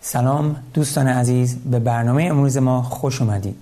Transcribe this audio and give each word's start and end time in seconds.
سلام 0.00 0.56
دوستان 0.74 1.08
عزیز 1.08 1.56
به 1.56 1.78
برنامه 1.78 2.24
امروز 2.24 2.56
ما 2.56 2.82
خوش 2.82 3.22
اومدید 3.22 3.56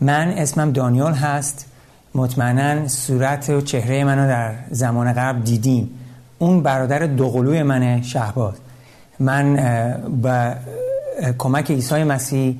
من 0.00 0.28
اسمم 0.28 0.72
دانیال 0.72 1.12
هست. 1.12 1.66
مطمئنا 2.14 2.88
صورت 2.88 3.50
و 3.50 3.60
چهره 3.60 4.04
منو 4.04 4.28
در 4.28 4.54
زمان 4.70 5.12
قبل 5.12 5.40
دیدیم. 5.40 5.90
اون 6.38 6.62
برادر 6.62 7.06
دوقلوی 7.06 7.62
منه 7.62 8.02
شهباز. 8.02 8.54
من 9.20 9.56
با 10.22 10.54
کمک 11.38 11.70
عیسی 11.70 12.04
مسیح 12.04 12.56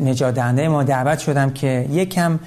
نجات 0.00 0.34
دهنده 0.34 0.68
ما 0.68 0.82
دعوت 0.82 1.18
شدم 1.18 1.50
که 1.50 1.88
یکم 1.90 2.38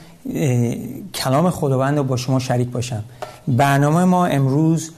کلام 1.14 1.50
خداوند 1.50 1.98
رو 1.98 2.04
با 2.04 2.18
شما 2.18 2.40
شریک 2.40 2.70
باشم. 2.70 3.04
برنامه 3.48 4.04
ما 4.04 4.26
امروز 4.26 4.92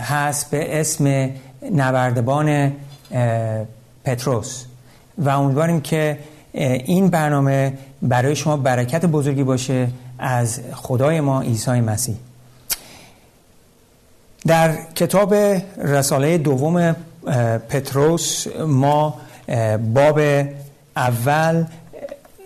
هست 0.00 0.50
به 0.50 0.80
اسم 0.80 1.28
نوردبان 1.72 2.72
پتروس. 4.06 4.64
و 5.18 5.28
امیدواریم 5.28 5.80
که 5.80 6.18
این 6.52 7.08
برنامه 7.08 7.72
برای 8.02 8.36
شما 8.36 8.56
برکت 8.56 9.06
بزرگی 9.06 9.42
باشه 9.42 9.88
از 10.18 10.60
خدای 10.72 11.20
ما 11.20 11.40
عیسی 11.40 11.70
مسیح. 11.70 12.16
در 14.46 14.76
کتاب 14.94 15.34
رساله 15.78 16.38
دوم 16.38 16.96
پتروس 17.68 18.46
ما 18.66 19.20
باب 19.94 20.20
اول 20.96 21.64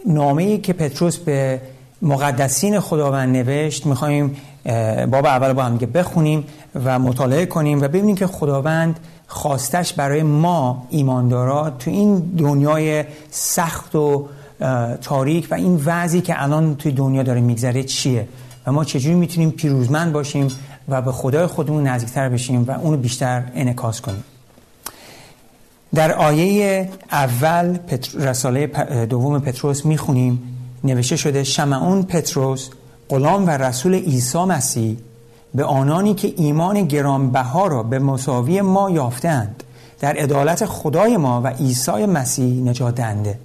نامه 0.07 0.43
ای 0.43 0.59
که 0.59 0.73
پتروس 0.73 1.17
به 1.17 1.61
مقدسین 2.03 2.81
خداوند 2.81 3.37
نوشت 3.37 3.87
می‌خوایم 3.87 4.37
باب 5.11 5.27
اول 5.27 5.53
با 5.53 5.63
هم 5.63 5.77
بخونیم 5.77 6.45
و 6.85 6.99
مطالعه 6.99 7.47
کنیم 7.47 7.81
و 7.81 7.89
ببینیم 7.89 8.17
که 8.17 8.27
خداوند 8.27 9.01
خواستش 9.27 9.93
برای 9.93 10.23
ما 10.23 10.87
ایماندارا 10.91 11.71
تو 11.71 11.91
این 11.91 12.19
دنیای 12.19 13.05
سخت 13.31 13.95
و 13.95 14.29
تاریک 15.03 15.49
و 15.51 15.55
این 15.55 15.83
وضعی 15.85 16.21
که 16.21 16.43
الان 16.43 16.77
توی 16.77 16.93
دنیا 16.93 17.23
داره 17.23 17.41
میگذره 17.41 17.83
چیه؟ 17.83 18.29
و 18.67 18.73
ما 18.73 18.85
چجوری 18.85 19.15
می‌تونیم 19.15 19.51
پیروزمند 19.51 20.13
باشیم 20.13 20.49
و 20.89 21.03
به 21.03 21.13
خدای 21.13 21.47
خودمون 21.47 21.87
نزدیکتر 21.87 22.29
بشیم 22.29 22.65
و 22.69 22.71
اونو 22.71 22.97
بیشتر 22.97 23.43
انکاس 23.55 24.01
کنیم؟ 24.01 24.25
در 25.95 26.13
آیه 26.13 26.89
اول 27.11 27.79
رساله 28.15 28.67
دوم 29.07 29.39
پتروس 29.39 29.87
می‌خونیم 29.87 30.43
نوشته 30.85 31.17
شده 31.17 31.45
شمعون 31.45 32.03
پتروس 32.03 32.71
غلام 33.11 33.47
و 33.47 33.51
رسول 33.51 33.95
عیسی 33.95 34.39
مسیح 34.39 34.97
به 35.55 35.65
آنانی 35.65 36.15
که 36.15 36.35
ایمان 36.37 36.85
گرانبها 36.85 37.67
را 37.67 37.83
به 37.83 37.99
مساوی 37.99 38.61
ما 38.61 38.91
یافتند 38.91 39.65
در 40.01 40.17
عدالت 40.17 40.67
خدای 40.67 41.17
ما 41.17 41.41
و 41.45 41.47
عیسی 41.47 42.07
مسیح 42.07 42.63
نجات 42.63 42.95
دهنده 42.95 43.39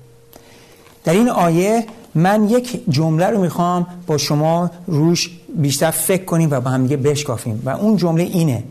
در 1.03 1.13
این 1.13 1.29
آیه 1.29 1.85
من 2.15 2.49
یک 2.49 2.83
جمله 2.89 3.25
رو 3.25 3.41
می‌خوام 3.41 3.87
با 4.07 4.17
شما 4.17 4.71
روش 4.87 5.29
بیشتر 5.55 5.91
فکر 5.91 6.25
کنیم 6.25 6.51
و 6.51 6.61
با 6.61 6.69
هم 6.69 6.83
دیگه 6.83 6.97
بشکافیم. 6.97 7.61
و 7.65 7.69
اون 7.69 7.97
جمله 7.97 8.23
اینه 8.23 8.63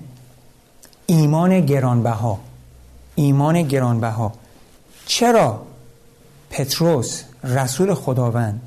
ایمان 1.07 1.61
گرانبها 1.61 2.39
ایمان 3.15 3.63
گرانبها. 3.63 4.33
چرا؟ 5.07 5.63
پتروس 6.51 7.23
رسول 7.45 7.95
خداوند 7.95 8.61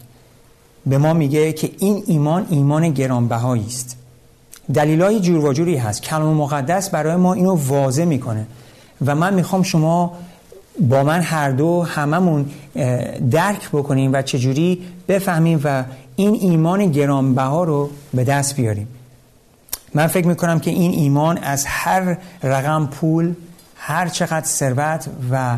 به 0.89 0.97
ما 0.97 1.13
میگه 1.13 1.53
که 1.53 1.71
این 1.77 2.03
ایمان 2.07 2.47
ایمان 2.49 2.89
گرانبهایی 2.89 3.65
است. 3.65 3.97
دلیلای 4.73 5.19
جور 5.19 5.45
و 5.45 5.53
جوری 5.53 5.77
هست. 5.77 6.01
کلام 6.01 6.33
مقدس 6.33 6.89
برای 6.89 7.15
ما 7.15 7.33
اینو 7.33 7.55
واضح 7.55 8.05
می‌کنه. 8.05 8.47
و 9.05 9.15
من 9.15 9.33
می‌خوام 9.33 9.63
شما 9.63 10.17
با 10.79 11.03
من 11.03 11.21
هر 11.21 11.51
دو 11.51 11.83
هممون 11.83 12.45
درک 13.31 13.69
بکنیم 13.69 14.13
و 14.13 14.21
چجوری 14.21 14.81
بفهمیم 15.07 15.61
و 15.63 15.83
این 16.15 16.33
ایمان 16.41 16.91
گرانبها 16.91 17.63
رو 17.63 17.89
به 18.13 18.23
دست 18.23 18.55
بیاریم. 18.55 18.87
من 19.93 20.07
فکر 20.07 20.27
می‌کنم 20.27 20.59
که 20.59 20.71
این 20.71 20.91
ایمان 20.91 21.37
از 21.37 21.65
هر 21.67 22.17
رقم 22.43 22.87
پول 22.87 23.33
هر 23.75 24.07
چقدر 24.07 24.45
ثروت 24.45 25.09
و 25.31 25.57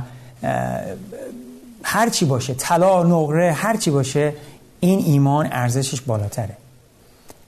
هر 1.83 2.09
چی 2.09 2.25
باشه 2.25 2.53
طلا 2.53 3.03
نقره 3.03 3.51
هر 3.51 3.77
چی 3.77 3.91
باشه 3.91 4.33
این 4.79 4.99
ایمان 4.99 5.49
ارزشش 5.51 6.01
بالاتره. 6.01 6.57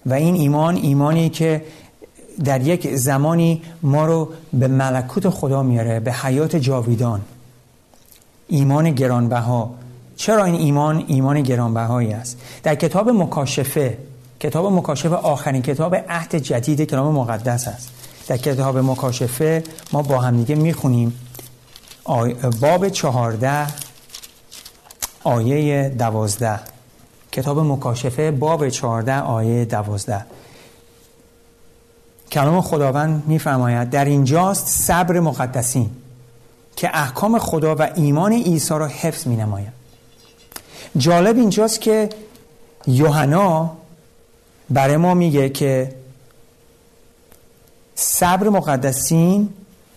و 0.06 0.14
این 0.14 0.36
ایمان 0.36 0.75
ایمانی 0.75 1.30
که 1.30 1.66
در 2.44 2.62
یک 2.62 2.96
زمانی 2.96 3.62
ما 3.81 4.06
رو 4.06 4.30
به 4.53 4.68
ملکوت 4.68 5.30
خدا 5.30 5.64
میاره 5.64 6.00
به 6.00 6.14
حیات 6.14 6.56
جاویدان. 6.56 7.22
ایمان 8.47 8.92
گرانبها. 8.92 9.72
چرا 10.16 10.46
این 10.46 10.56
ایمان 10.56 11.03
ایمان 11.08 11.42
گرانبهایی 11.42 12.14
است؟ 12.14 12.38
در 12.64 12.75
کتاب 12.75 13.09
مکاشفه 13.09 13.98
کتاب 14.40 14.74
مکاشفه 14.74 15.16
آخرین 15.16 15.62
کتاب 15.62 15.96
عهد 15.96 16.36
جدید 16.36 16.81
کلام 16.81 17.16
مقدس 17.16 17.68
است. 17.68 17.90
در 18.28 18.38
کتاب 18.38 18.78
مکاشفه 18.78 19.63
ما 19.94 20.02
با 20.02 20.19
همدیگه 20.19 20.56
می‌خونیم 20.56 21.13
باب 22.62 22.90
چهارده 22.90 23.68
آیه 25.24 25.90
دوازده. 25.90 26.59
کتاب 27.31 27.59
مکاشفه 27.59 28.31
باب 28.31 28.69
14 28.69 29.19
آیه 29.19 29.66
12 29.66 30.25
کلام 32.31 32.62
خداوند 32.62 33.24
میفرماید 33.28 33.90
در 33.90 34.06
اینجاست 34.06 34.68
صبر 34.68 35.19
مقدسین 35.19 35.90
که 36.75 36.90
احکام 36.94 37.40
خدا 37.40 37.75
و 37.75 37.90
ایمان 37.96 38.34
عیسی 38.34 38.74
را 38.74 38.88
حفظ 38.88 39.28
می 39.28 39.36
نماید 39.36 39.81
جالب 40.97 41.38
اینجاست 41.38 41.81
که 41.81 42.09
یوحنا 42.88 43.72
برای 44.69 44.98
ما 44.98 45.13
میگه 45.13 45.50
که 45.50 45.96
صبر 47.96 48.50
مقدسین 48.50 49.50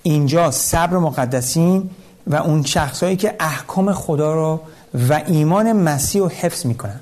اینجا 0.02 0.50
صبر 0.50 0.98
مقدسین 0.98 1.90
و 2.26 2.34
اون 2.34 2.62
شخصهایی 2.62 3.16
که 3.16 3.34
احکام 3.40 3.92
خدا 3.92 4.34
را 4.34 4.60
و 5.08 5.22
ایمان 5.26 5.72
مسیح 5.72 6.22
رو 6.22 6.28
حفظ 6.28 6.66
می‌کنن. 6.66 7.00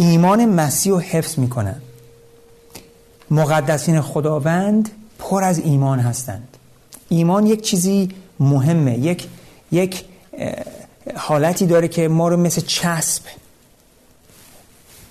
ایمان 0.00 0.44
مسیح 0.44 0.92
رو 0.92 1.00
حفظ 1.00 1.38
می‌کنن. 1.38 1.76
مقدسین 3.30 4.00
خداوند 4.00 4.88
پر 5.18 5.44
از 5.44 5.58
ایمان 5.58 5.98
هستند. 5.98 6.56
ایمان 7.08 7.46
یک 7.46 7.62
چیزی 7.62 8.08
مهمه 8.40 8.98
یک 8.98 9.28
یک 9.72 10.04
حالتی 11.16 11.66
داره 11.66 11.88
که 11.88 12.08
ما 12.08 12.28
رو 12.28 12.36
مثل 12.36 12.60
چسب. 12.60 13.22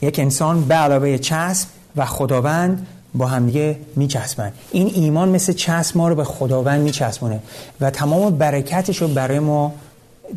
یک 0.02 0.20
انسان 0.20 0.66
به 0.66 0.76
علاوه 0.76 1.18
چسب 1.18 1.68
و 1.96 2.06
خداوند 2.06 2.88
با 3.14 3.26
همدیگه 3.26 3.80
میچسبن. 3.96 4.52
این 4.72 4.92
ایمان 4.94 5.30
مثل 5.30 5.54
چسب 5.54 5.98
ما 5.98 6.10
رو 6.10 6.16
به 6.16 6.24
خداوند 6.24 6.82
میچسبونه 6.82 7.40
و 7.82 7.92
تمام 7.92 8.38
برکتش 8.38 9.02
رو 9.02 9.08
برای 9.08 9.40
ما 9.40 9.74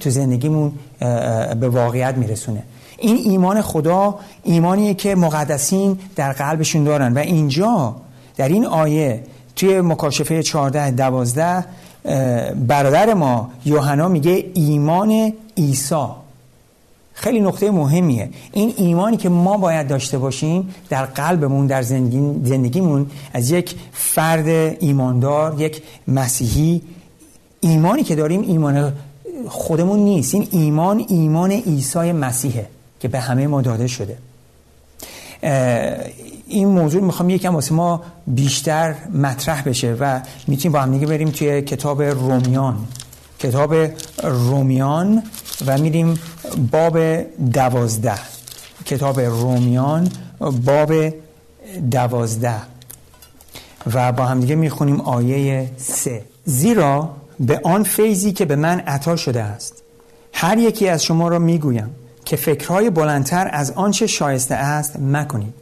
تو 0.01 0.11
زندگیمون 0.11 0.73
به 1.61 1.69
واقعیت 1.69 2.15
میرسونه. 2.17 2.63
این 3.03 3.17
ایمان 3.17 3.63
خدا 3.63 4.19
ایمانیه 4.45 4.95
که 4.95 5.15
مقدسین 5.15 5.99
در 6.17 6.33
قلبشون 6.33 6.85
دارن. 6.85 7.15
و 7.15 7.19
اینجا 7.19 7.97
در 8.37 8.49
این 8.49 8.67
آیه 8.67 9.25
توی 9.57 9.81
مکاشفه 9.81 10.43
14 10.43 10.91
12 10.91 11.65
برادر 12.55 13.15
ما 13.15 13.51
یوحنا 13.65 14.09
میگه 14.09 14.45
ایمان 14.55 15.33
عیسی. 15.57 16.07
خیلی 17.15 17.41
نقطه 17.41 17.71
مهمیه. 17.71 18.31
این 18.53 18.75
ایمانی 18.77 19.17
که 19.17 19.29
ما 19.29 19.57
باید 19.57 19.89
داشته 19.89 20.19
باشیم 20.19 20.75
در 20.89 21.05
قلبمون 21.05 21.67
در 21.67 21.83
زندگی 21.83 22.49
زندگیمون 22.49 23.07
از 23.33 23.51
یک 23.51 23.75
فرد 23.93 24.77
ایماندار 24.81 25.61
یک 25.61 25.83
مسیحی 26.09 26.83
ایمانی 27.61 28.03
که 28.03 28.15
داریم 28.15 28.41
ایمان 28.41 28.93
خودمون 29.49 29.99
نیست. 29.99 30.35
این 30.35 30.49
ایمان 30.51 31.05
ایمان 31.09 31.51
عیسی 31.53 32.13
مسیحه. 32.13 32.67
که 33.03 33.09
به 33.09 33.21
همه 33.21 33.47
ما 33.47 33.63
داده 33.63 33.87
شده. 33.87 34.17
این 36.47 36.69
موضوع 36.69 37.03
می‌خوام 37.03 37.31
یکم 37.31 37.55
واسه 37.55 37.75
ما 37.75 38.03
بیشتر 38.27 38.95
مطرح 39.15 39.63
بشه 39.63 39.97
و 40.01 40.21
می‌تونیم 40.47 40.73
با 40.73 40.81
هم 40.81 40.93
دیگه 40.93 41.07
بریم 41.07 41.31
توی 41.31 41.63
کتاب 41.63 42.03
رومیان. 42.03 42.79
کتاب 43.39 43.75
رومیان 44.23 45.23
و 45.67 45.79
میریم 45.79 46.15
باب 46.71 46.99
دوازده. 47.53 48.19
کتاب 48.85 49.21
رومیان 49.21 50.09
باب 50.39 50.93
دوازده. 51.91 52.55
و 53.95 54.13
با 54.13 54.25
هم 54.27 54.41
دیگه 54.41 54.55
می‌خونیم 54.55 55.01
آیه 55.01 55.71
سه. 55.77 56.25
زیرا 56.45 57.11
به 57.41 57.61
آن 57.65 57.83
فیضی 57.83 58.33
که 58.33 58.45
به 58.45 58.57
من 58.57 58.81
عطا 58.81 59.17
شده 59.17 59.43
است 59.43 59.83
هر 60.33 60.59
یکی 60.59 60.89
از 60.89 61.05
شما 61.05 61.29
را 61.29 61.39
می‌گویم. 61.39 61.91
که 62.33 62.37
فکرهای 62.37 62.91
بلندتر 62.91 63.49
از 63.53 63.71
آنچه 63.71 64.07
شایسته 64.07 64.55
است 64.55 65.01
مکنید. 65.01 65.55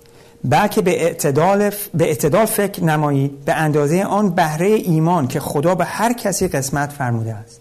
بلکه 0.44 0.82
به 0.82 1.02
اعتدال, 1.04 1.70
به 1.94 2.04
اعتدال 2.04 2.46
فکر 2.46 2.84
نمایید 2.84 3.44
به 3.44 3.54
اندازه 3.54 4.04
آن 4.04 4.30
بهره 4.30 4.66
ایمان 4.66 5.28
که 5.28 5.40
خدا 5.40 5.74
به 5.74 5.84
هر 5.84 6.12
کسی 6.12 6.48
قسمت 6.48 6.92
فرموده 6.92 7.34
است. 7.34 7.60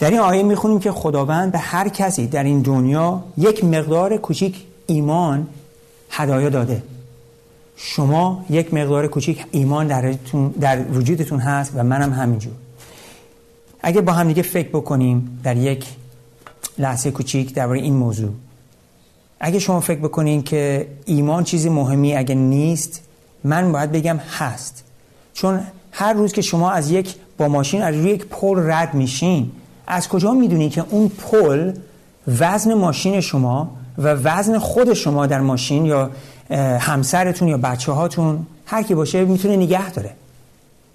در 0.00 0.10
این 0.10 0.20
آیه 0.20 0.42
می‌خونیم 0.42 0.78
که 0.78 0.92
خداوند 0.92 1.52
به 1.52 1.58
هر 1.58 1.88
کسی 1.88 2.26
در 2.26 2.44
این 2.44 2.62
دنیا 2.62 3.24
یک 3.38 3.64
مقدار 3.64 4.16
کوچیک 4.16 4.64
ایمان 4.86 5.46
هدایا 6.10 6.48
داده. 6.48 6.82
شما 7.76 8.44
یک 8.50 8.74
مقدار 8.74 9.06
کوچیک 9.06 9.44
ایمان 9.50 9.86
در, 9.86 10.14
در 10.60 10.82
وجودتون 10.82 11.38
هست 11.40 11.72
و 11.74 11.82
منم 11.82 12.12
همینجور. 12.12 12.52
اگه 13.82 14.00
با 14.00 14.12
هم 14.12 14.28
دیگه 14.28 14.42
فکر 14.42 14.68
بکنیم 14.68 15.40
در 15.44 15.56
یک 15.56 15.86
لحظه 16.78 17.10
کوچیک 17.10 17.54
درباره 17.54 17.80
این 17.80 17.94
موضوع. 17.94 18.30
اگه 19.40 19.58
شما 19.58 19.80
فکر 19.80 19.98
بکنین 19.98 20.42
که 20.42 20.86
ایمان 21.04 21.44
چیزی 21.44 21.68
مهمی 21.68 22.14
اگه 22.14 22.34
نیست 22.34 23.00
من 23.44 23.72
باید 23.72 23.92
بگم 23.92 24.16
هست. 24.16 24.84
چون 25.34 25.60
هر 25.92 26.12
روز 26.12 26.32
که 26.32 26.42
شما 26.42 26.70
از 26.70 26.90
یک 26.90 27.14
با 27.38 27.48
ماشین 27.48 27.82
از 27.82 27.94
روی 27.94 28.10
یک 28.10 28.26
پل 28.26 28.70
رد 28.70 28.94
میشین 28.94 29.52
از 29.86 30.08
کجا 30.08 30.32
می‌دونید 30.32 30.72
که 30.72 30.84
اون 30.90 31.08
پل 31.08 31.72
وزن 32.38 32.74
ماشین 32.74 33.20
شما 33.20 33.70
و 33.98 34.08
وزن 34.08 34.58
خود 34.58 34.94
شما 34.94 35.26
در 35.26 35.40
ماشین 35.40 35.86
یا 35.86 36.10
همسرتون 36.80 37.48
یا 37.48 37.58
بچه 37.58 37.92
هاتون 37.92 38.46
هر 38.66 38.82
کی 38.82 38.94
باشه 38.94 39.24
می‌تونه 39.24 39.56
نگه 39.56 39.90
داره. 39.90 40.10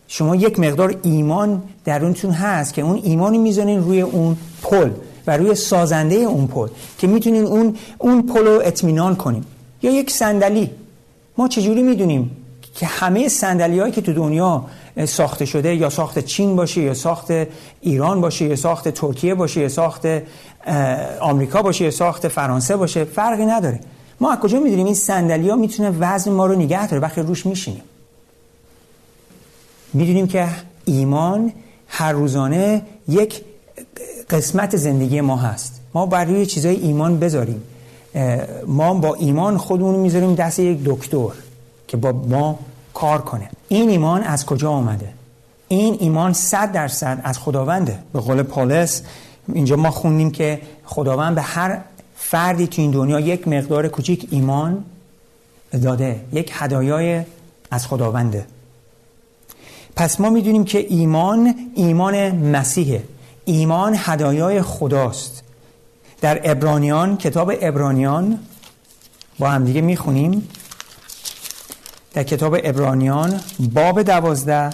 شما 0.08 0.36
یک 0.36 0.60
مقدار 0.60 0.96
ایمان 1.04 1.64
درونتون 1.86 2.32
هست 2.32 2.74
که 2.74 2.82
اون 2.82 3.00
ایمانی 3.04 3.38
می‌زنین 3.38 3.80
روی 3.84 4.02
اون 4.02 4.38
پل. 4.62 4.90
و 5.28 5.38
روی 5.38 5.56
سازنده 5.56 6.16
اون 6.16 6.48
پل 6.48 6.68
که 6.98 7.08
می‌تونین 7.08 7.46
اون 7.46 7.76
اون 7.98 8.22
پل 8.22 8.46
رو 8.46 8.62
اطمینان 8.64 9.16
کنیم. 9.16 9.46
یا 9.82 9.92
یک 9.92 10.12
صندلی. 10.12 10.70
ما 11.38 11.48
چجوری 11.48 11.84
می‌دونیم 11.84 12.38
که 12.76 12.86
همه 12.86 13.28
صندلی 13.28 13.80
هایی 13.80 13.92
که 13.92 14.02
تو 14.02 14.14
دنیا 14.14 14.66
ساخته 15.06 15.46
شده 15.46 15.76
یا 15.76 15.90
ساخت 15.90 16.20
چین 16.20 16.56
باشه 16.56 16.82
یا 16.82 16.94
ساخت 16.94 17.32
ایران 17.82 18.22
باشه 18.22 18.46
یا 18.46 18.56
ساخت 18.56 18.90
ترکیه 18.90 19.36
باشه 19.36 19.62
یا 19.62 19.70
ساخت 19.70 20.06
آمریکا 21.20 21.62
باشه 21.62 21.86
یا 21.86 21.92
ساخت 21.92 22.28
فرانسه 22.28 22.76
باشه 22.76 23.04
فرقی 23.04 23.46
نداره. 23.46 23.80
ما 24.20 24.32
از 24.32 24.40
کجا 24.40 24.60
می‌دونیم 24.60 24.86
این 24.86 24.96
صندلی 24.96 25.50
ها 25.50 25.56
می‌تونه 25.56 25.90
وزن 26.00 26.32
ما 26.32 26.46
رو 26.46 26.56
نگه 26.56 26.88
داره؟ 26.88 27.02
وقتی 27.02 27.22
روش 27.22 27.46
میشینیم. 27.46 27.84
می‌دونیم 29.94 30.28
که 30.28 30.48
ایمان 30.86 31.54
هر 31.88 32.12
روزانه 32.12 32.82
یک 33.08 33.42
قسمت 34.32 34.78
زندگی 34.78 35.22
ما 35.22 35.38
هست. 35.38 35.82
ما 35.94 36.06
بر 36.06 36.26
روی 36.26 36.46
چیزای 36.46 36.76
ایمان 36.76 37.20
بذاریم. 37.20 37.62
ما 38.68 38.94
با 38.94 39.14
ایمان 39.14 39.58
خودمون 39.58 39.96
می‌ذاریم 39.96 40.36
دست 40.36 40.60
یک 40.60 40.80
دکتر 40.86 41.32
که 41.88 41.98
با 41.98 42.12
ما 42.12 42.60
کار 42.94 43.22
کنه. 43.22 43.50
این 43.68 43.90
ایمان 43.90 44.24
از 44.24 44.46
کجا 44.46 44.72
آمده؟ 44.72 45.10
این 45.68 45.98
ایمان 46.00 46.34
صد 46.34 46.72
درصد 46.72 47.22
از 47.24 47.40
خداونده. 47.40 48.00
به 48.14 48.20
قول 48.20 48.44
پالس 48.44 49.02
اینجا 49.54 49.76
ما 49.76 49.92
خوندیم 49.92 50.32
که 50.32 50.62
خداوند 50.86 51.36
به 51.36 51.42
هر 51.42 51.82
فردی 52.16 52.68
تو 52.68 52.82
این 52.82 52.92
دنیا 52.92 53.20
یک 53.20 53.48
مقدار 53.48 53.88
کوچیک 53.88 54.28
ایمان 54.32 54.86
داده 55.72 56.22
یک 56.34 56.52
هدایای 56.54 57.22
از 57.72 57.88
خداونده. 57.88 58.46
پس 59.96 60.20
ما 60.20 60.30
می‌دونیم 60.30 60.64
که 60.64 60.86
ایمان 60.90 61.56
ایمان 61.76 62.36
مسیحه. 62.36 63.04
ایمان 63.46 63.96
هدایای 63.98 64.62
خداست. 64.62 65.44
در 66.22 66.52
ابرانیان 66.52 67.18
کتاب 67.18 67.52
ابرانیان 67.62 68.40
با 69.40 69.50
هم 69.50 69.66
دیگه 69.66 69.82
می‌خونیم. 69.82 70.50
در 72.14 72.24
کتاب 72.24 72.58
ابرانیان 72.64 73.40
باب 73.74 74.02
دوازده 74.02 74.70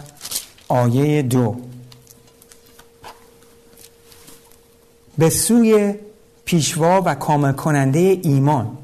آیه 0.68 1.22
دو. 1.22 1.56
به 5.18 5.30
سوی 5.30 5.94
پیشوا 6.46 7.02
و 7.06 7.16
کامل 7.16 7.52
کننده 7.52 8.20
ایمان 8.24 8.78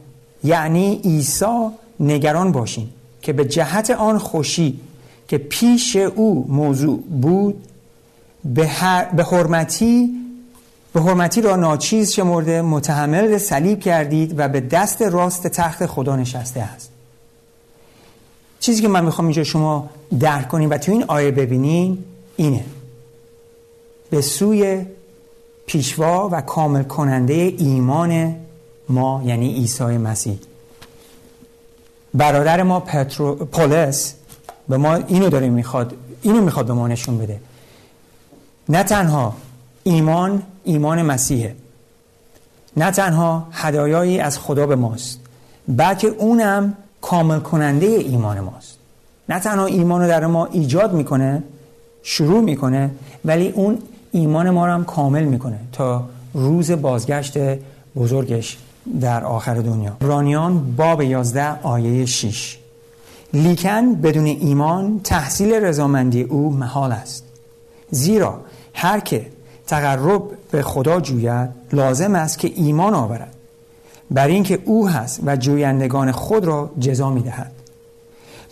یعنی 0.44 1.02
عیسی 1.04 1.70
نگران 2.00 2.52
باشین 2.52 2.90
که 3.22 3.34
به 3.34 3.46
جهت 3.46 3.90
آن 3.92 4.18
خوشی 4.18 4.80
که 5.28 5.38
پیش 5.38 5.96
او 5.96 6.46
موضوع 6.50 7.00
بود 7.22 7.68
به, 8.46 8.70
به 9.16 9.24
حرمتی 9.24 10.10
به 10.94 11.02
حرمتی 11.02 11.42
را 11.42 11.56
ناچیز 11.56 12.12
شمرده 12.12 12.62
متحمل 12.62 13.38
صلیب 13.38 13.80
کردید 13.80 14.34
و 14.38 14.48
به 14.48 14.60
دست 14.60 15.02
راست 15.02 15.48
تخت 15.48 15.86
خدا 15.86 16.16
نشسته 16.16 16.62
است. 16.62 16.90
چیزی 18.60 18.82
که 18.82 18.88
من 18.88 19.06
می‌خوام 19.06 19.28
اینجا 19.28 19.44
شما 19.44 19.90
درک 20.20 20.48
کنیم 20.48 20.70
و 20.70 20.78
تو 20.78 20.92
این 20.92 21.04
آیه 21.08 21.32
ببینین 21.32 22.04
اینه. 22.36 22.66
به 24.10 24.22
سوی 24.22 24.86
پیشوا 25.66 26.30
و 26.32 26.42
کامل 26.42 26.84
کننده 26.84 27.34
ایمان 27.58 28.36
ما 28.90 29.24
یعنی 29.26 29.54
عیسی 29.54 29.84
مسیح. 29.84 30.40
برادر 32.14 32.64
ما 32.64 32.80
پترو 32.80 33.36
پولس 33.36 34.14
به 34.70 34.78
ما 34.78 34.96
اینو 34.96 35.30
داره 35.30 35.50
می‌خواد 35.50 35.94
اینو 36.22 36.42
می‌خواد 36.42 36.66
به 36.66 36.74
ما 36.74 36.88
نشون 36.88 37.18
بده. 37.18 37.40
نه 38.70 38.84
تنها 38.84 39.34
ایمان 39.84 40.44
ایمان 40.64 41.02
مسیحه. 41.02 41.56
نه 42.78 42.92
تنها 42.92 43.48
هدایایی 43.52 44.20
از 44.20 44.40
خدا 44.40 44.68
به 44.68 44.76
ماست 44.76 45.20
بلکه 45.68 46.08
اونم 46.08 46.78
کامل 47.02 47.40
کننده 47.40 47.86
ایمان 47.86 48.40
ماست. 48.40 48.78
نه 49.30 49.40
تنها 49.40 49.66
ایمان 49.66 50.02
رو 50.02 50.08
در 50.08 50.26
ما 50.26 50.46
ایجاد 50.46 50.94
می‌کنه 50.94 51.44
شروع 52.04 52.42
می‌کنه 52.42 52.92
ولی 53.26 53.50
اون 53.50 53.78
ایمان 54.12 54.50
ما 54.50 54.66
رو 54.66 54.72
هم 54.72 54.86
کامل 54.86 55.24
می‌کنه 55.24 55.60
تا 55.72 56.06
روز 56.34 56.72
بازگشت 56.72 57.38
بزرگش 57.96 58.58
در 59.02 59.24
آخر 59.24 59.54
دنیا. 59.54 59.98
رانیان 60.02 60.76
باب 60.76 61.02
11 61.02 61.60
آیه 61.64 62.06
6 62.06 62.58
لیکن 63.34 63.96
بدون 63.96 64.26
ایمان 64.26 65.02
تحصیل 65.04 65.54
رضامندی 65.54 66.22
او 66.22 66.54
محال 66.54 66.92
است. 66.92 67.24
زیرا 67.92 68.42
هر 68.74 69.00
که 69.00 69.26
تقرب 69.68 70.24
به 70.52 70.62
خدا 70.62 71.00
جوید 71.00 71.50
لازم 71.74 72.16
است 72.16 72.40
که 72.40 72.52
ایمان 72.56 72.94
آورد. 72.94 73.34
بر 74.12 74.28
اینکه 74.28 74.60
او 74.66 74.90
هست 74.90 75.20
و 75.26 75.36
جویندگان 75.36 76.12
خود 76.12 76.46
را 76.46 76.72
جزا 76.80 77.10
می‌دهد. 77.10 77.52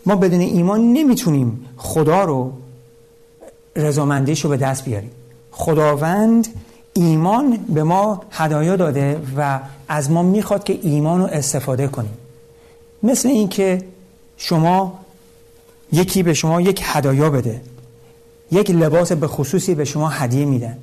ما 0.06 0.16
بدون 0.16 0.40
ایمان 0.40 0.94
نمی‌تونیم 0.94 1.66
خدا 1.78 2.24
رو 2.24 2.54
رضامندیش 3.76 4.42
رو 4.42 4.50
به 4.50 4.58
دست 4.58 4.86
بیاریم. 4.86 5.12
خداوند 5.52 6.48
ایمان 6.94 7.58
به 7.58 7.84
ما 7.84 8.22
هدایا 8.32 8.76
داده 8.76 9.22
و 9.38 9.60
از 9.88 10.12
ما 10.12 10.24
می‌خواد 10.24 10.64
که 10.64 10.80
ایمان 10.82 11.20
رو 11.20 11.26
استفاده 11.26 11.88
کنیم. 11.88 12.18
مثل 13.04 13.30
اینکه 13.30 13.84
شما 14.38 15.00
یکی 15.92 16.24
به 16.24 16.34
شما 16.34 16.62
یک 16.62 16.82
هدایا 16.84 17.30
بده. 17.30 17.62
یک 18.52 18.72
لباس 18.72 19.12
به 19.12 19.28
خصوصی 19.28 19.76
به 19.76 19.86
شما 19.86 20.10
هدیه 20.10 20.46
میدن. 20.46 20.78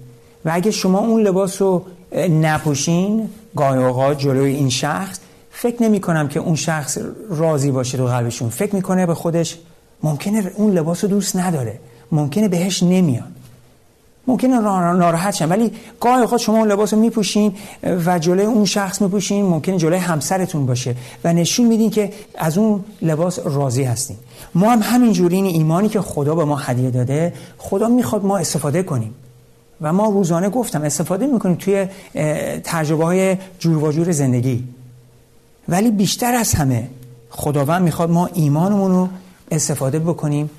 و 0.45 0.51
اگه 0.55 0.71
شما 0.71 0.99
اون 0.99 1.23
لباس 1.23 1.63
رو 1.63 1.85
نپوشین 2.31 3.29
گاهی 3.57 3.79
اوقات 3.79 4.19
جلوی 4.19 4.55
این 4.55 4.69
شخص 4.69 5.19
فکر 5.51 5.83
نمی 5.83 6.01
کنم 6.01 6.29
که 6.29 6.41
اون 6.41 6.55
شخص 6.55 6.99
راضی 7.31 7.71
باشه 7.71 7.99
تو 7.99 8.07
قلبشون. 8.07 8.49
فکر 8.49 8.75
می‌کنه 8.75 9.07
به 9.07 9.15
خودش 9.15 9.59
ممکنه 10.03 10.53
اون 10.57 10.73
لباس 10.73 11.05
رو 11.05 11.11
دوست 11.11 11.37
نداره. 11.37 11.81
ممکنه 12.13 12.49
بهش 12.49 12.83
نمیاد. 12.83 13.38
ممکنه 14.29 14.61
ناراحت 14.61 15.35
شن. 15.35 15.49
ولی 15.49 15.73
گاهی 16.01 16.23
اوقات 16.23 16.41
شما 16.41 16.59
اون 16.59 16.69
لباس 16.69 16.95
رو 16.95 17.01
میپوشین 17.01 17.55
و 17.83 18.19
جلوی 18.19 18.47
اون 18.47 18.65
شخص 18.65 19.03
میپوشین 19.03 19.47
ممکنه 19.47 19.79
جلوی 19.79 19.99
همسرتون 19.99 20.67
باشه 20.67 20.95
و 21.25 21.33
نشون 21.33 21.67
میدین 21.67 21.91
که 21.91 22.13
از 22.39 22.59
اون 22.59 22.85
لباس 23.03 23.39
راضی 23.39 23.85
هستین. 23.85 24.17
ما 24.55 24.71
هم 24.71 24.81
همینجوری 24.83 25.37
این 25.37 25.47
ایمانی 25.47 25.89
که 25.89 26.01
خدا 26.01 26.35
به 26.35 26.45
ما 26.45 26.57
هدیه 26.57 26.91
داده 26.91 27.33
خدا 27.59 27.89
می‌خواد 27.89 28.25
ما 28.25 28.39
استفاده 28.39 28.83
کنیم. 28.83 29.15
و 29.81 29.93
ما 29.93 30.09
روزانه 30.09 30.49
گفتم 30.49 30.83
استفاده 30.83 31.27
می‌کنیم 31.27 31.55
توی 31.55 31.87
تجربه 32.65 33.05
های 33.05 33.37
جور 33.59 33.93
جور 33.93 34.13
زندگی. 34.13 34.65
ولی 35.69 35.91
بیشتر 35.91 36.35
از 36.35 36.55
همه 36.55 36.89
خداوند 37.31 37.83
می‌خواد 37.83 38.11
ما 38.11 38.27
ایمانمون 38.35 38.91
رو 38.91 39.09
استفاده 39.51 39.99
بکنیم 39.99 40.51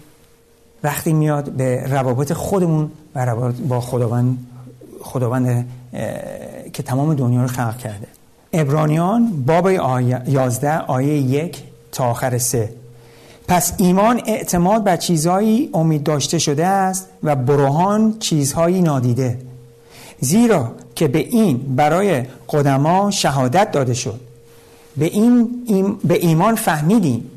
وقتی 0.84 1.14
میاد 1.14 1.52
به 1.52 1.88
روابط 1.88 2.34
خودمون 2.34 2.92
و 3.16 3.26
روابط 3.26 3.56
با 3.56 3.82
خداوند 3.82 4.38
خداوند 5.02 5.68
که 6.74 6.84
تمام 6.84 7.14
دنیا 7.14 7.42
رو 7.42 7.48
خلق 7.48 7.78
کرده. 7.78 8.08
ابرانیان 8.54 9.44
باب 9.46 9.68
11 9.68 10.78
آیه 10.78 11.18
یک 11.18 11.64
تا 11.92 12.06
آخر 12.06 12.38
سه. 12.38 12.74
پس 13.48 13.74
ایمان 13.78 14.22
اعتماد 14.26 14.84
بر 14.84 14.98
چیزهایی 14.98 15.70
امید 15.74 16.04
داشته 16.04 16.40
شده 16.40 16.66
است 16.66 17.08
و 17.24 17.36
بروهان 17.36 18.20
چیزهایی 18.20 18.82
نادیده. 18.82 19.40
زیرا 20.20 20.72
که 20.96 21.08
به 21.08 21.20
این 21.20 21.76
برای 21.76 22.24
قدما 22.50 23.12
شهادت 23.12 23.72
داده 23.72 23.94
شد. 23.94 24.20
به, 24.98 25.06
این 25.06 25.50
به 26.04 26.26
ایمان 26.26 26.56
فهمیدیم. 26.56 27.32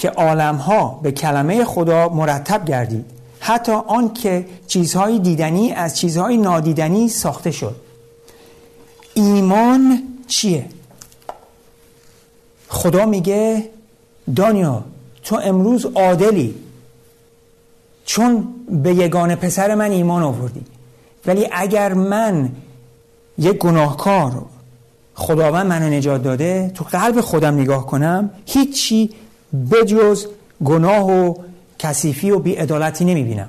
که 0.00 0.10
عالمها 0.10 1.00
به 1.02 1.12
کلمه 1.12 1.64
خدا 1.64 2.08
مرتب 2.08 2.64
گردید. 2.64 3.04
حتی 3.40 3.72
آن 3.72 4.12
که 4.14 4.46
چیزهای 4.66 5.18
دیدنی 5.18 5.72
از 5.72 5.98
چیزهای 5.98 6.36
نادیدنی 6.36 7.08
ساخته 7.08 7.50
شد. 7.50 7.76
ایمان 9.14 10.02
چیه؟ 10.26 10.66
خدا 12.68 13.06
میگه 13.06 13.68
دانیا 14.36 14.84
تو 15.22 15.40
امروز 15.42 15.86
عادلی 15.86 16.54
چون 18.04 18.48
به 18.82 18.94
یگان 18.94 19.34
پسر 19.34 19.74
من 19.74 19.90
ایمان 19.90 20.22
آوردی. 20.22 20.64
ولی 21.26 21.48
اگر 21.52 21.94
من 21.94 22.52
یک 23.38 23.58
گناهکار 23.58 24.42
خداوند 25.14 25.66
منو 25.66 25.88
نجات 25.88 26.22
داده 26.22 26.72
تو 26.74 26.84
قلب 26.84 27.20
خودم 27.20 27.54
نگاه 27.54 27.86
کنم 27.86 28.30
هیچی 28.46 29.10
بجز 29.70 30.26
گناه 30.64 31.10
و 31.10 31.34
کثیفی 31.78 32.30
و 32.30 32.38
بیعدالتی 32.38 33.04
نمی‌بینم. 33.04 33.48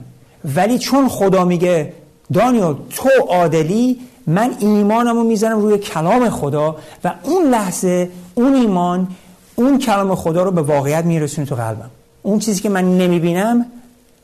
ولی 0.56 0.80
چون 0.80 1.10
خدا 1.10 1.46
میگه 1.46 1.94
دانیال 2.34 2.78
تو 2.90 3.10
عادلی 3.30 4.00
من 4.28 4.56
ایمانم 4.60 5.16
رو 5.16 5.24
می‌زنم 5.24 5.62
روی 5.62 5.78
کلام 5.78 6.30
خدا 6.30 6.76
و 7.04 7.14
اون 7.24 7.50
لحظه 7.50 8.10
اون 8.36 8.56
ایمان 8.56 9.08
اون 9.56 9.80
کلام 9.80 10.16
خدا 10.16 10.44
رو 10.44 10.52
به 10.52 10.62
واقعیت 10.62 11.06
میرسونه 11.06 11.48
تو 11.48 11.56
قلبم. 11.56 11.90
اون 12.22 12.40
چیزی 12.40 12.62
که 12.62 12.70
من 12.70 12.98
نمی‌بینم 12.98 13.66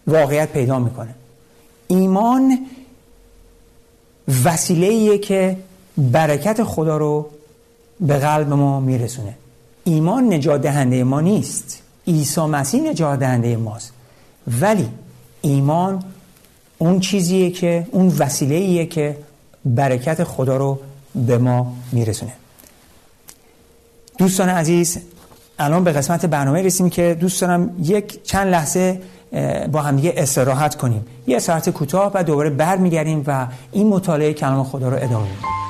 واقعیت 0.08 0.50
پیدا 0.50 0.80
می‌کنه. 0.80 1.16
ایمان 1.88 2.58
وسیله 4.46 5.18
که 5.18 5.58
برکت 5.98 6.64
خدا 6.64 6.98
رو 6.98 7.30
به 8.00 8.18
قلب 8.18 8.54
ما 8.54 8.80
میرسونه. 8.80 9.34
ایمان 9.88 10.34
نجات 10.34 10.62
دهنده 10.62 11.04
ما 11.04 11.22
نیست. 11.22 11.82
عیسی 12.08 12.42
مسیح 12.42 12.82
نجات 12.82 13.20
دهنده 13.20 13.58
ماست. 13.58 13.92
ولی 14.62 14.90
ایمان 15.42 16.04
اون 16.78 17.00
چیزیه 17.00 17.52
که 17.52 17.88
اون 17.92 18.08
وسیله 18.08 18.86
که 18.86 19.18
برکت 19.66 20.24
خدا 20.24 20.58
رو 20.58 20.80
به 21.16 21.38
ما 21.38 21.74
میرسونه. 21.92 22.34
دوستان 24.18 24.50
عزیز 24.50 24.98
الان 25.60 25.84
به 25.84 25.92
قسمت 25.92 26.26
برنامه 26.26 26.62
رسیم 26.62 26.90
که 26.90 27.18
دوست 27.20 27.42
دارم 27.42 27.76
یک 27.84 28.24
چند 28.24 28.48
لحظه 28.48 29.02
با 29.72 29.82
همدیگه 29.82 30.14
استراحت 30.18 30.76
کنیم. 30.76 31.06
یه 31.28 31.40
ساعت 31.40 31.70
کوتاه 31.70 32.12
و 32.14 32.24
دوباره 32.24 32.50
برمیگردیم 32.50 33.24
و 33.28 33.48
این 33.72 33.88
مطالعه 33.88 34.34
کلام 34.34 34.64
خدا 34.64 34.90
رو 34.90 34.96
ادامه 34.96 35.24
میدیم 35.24 35.67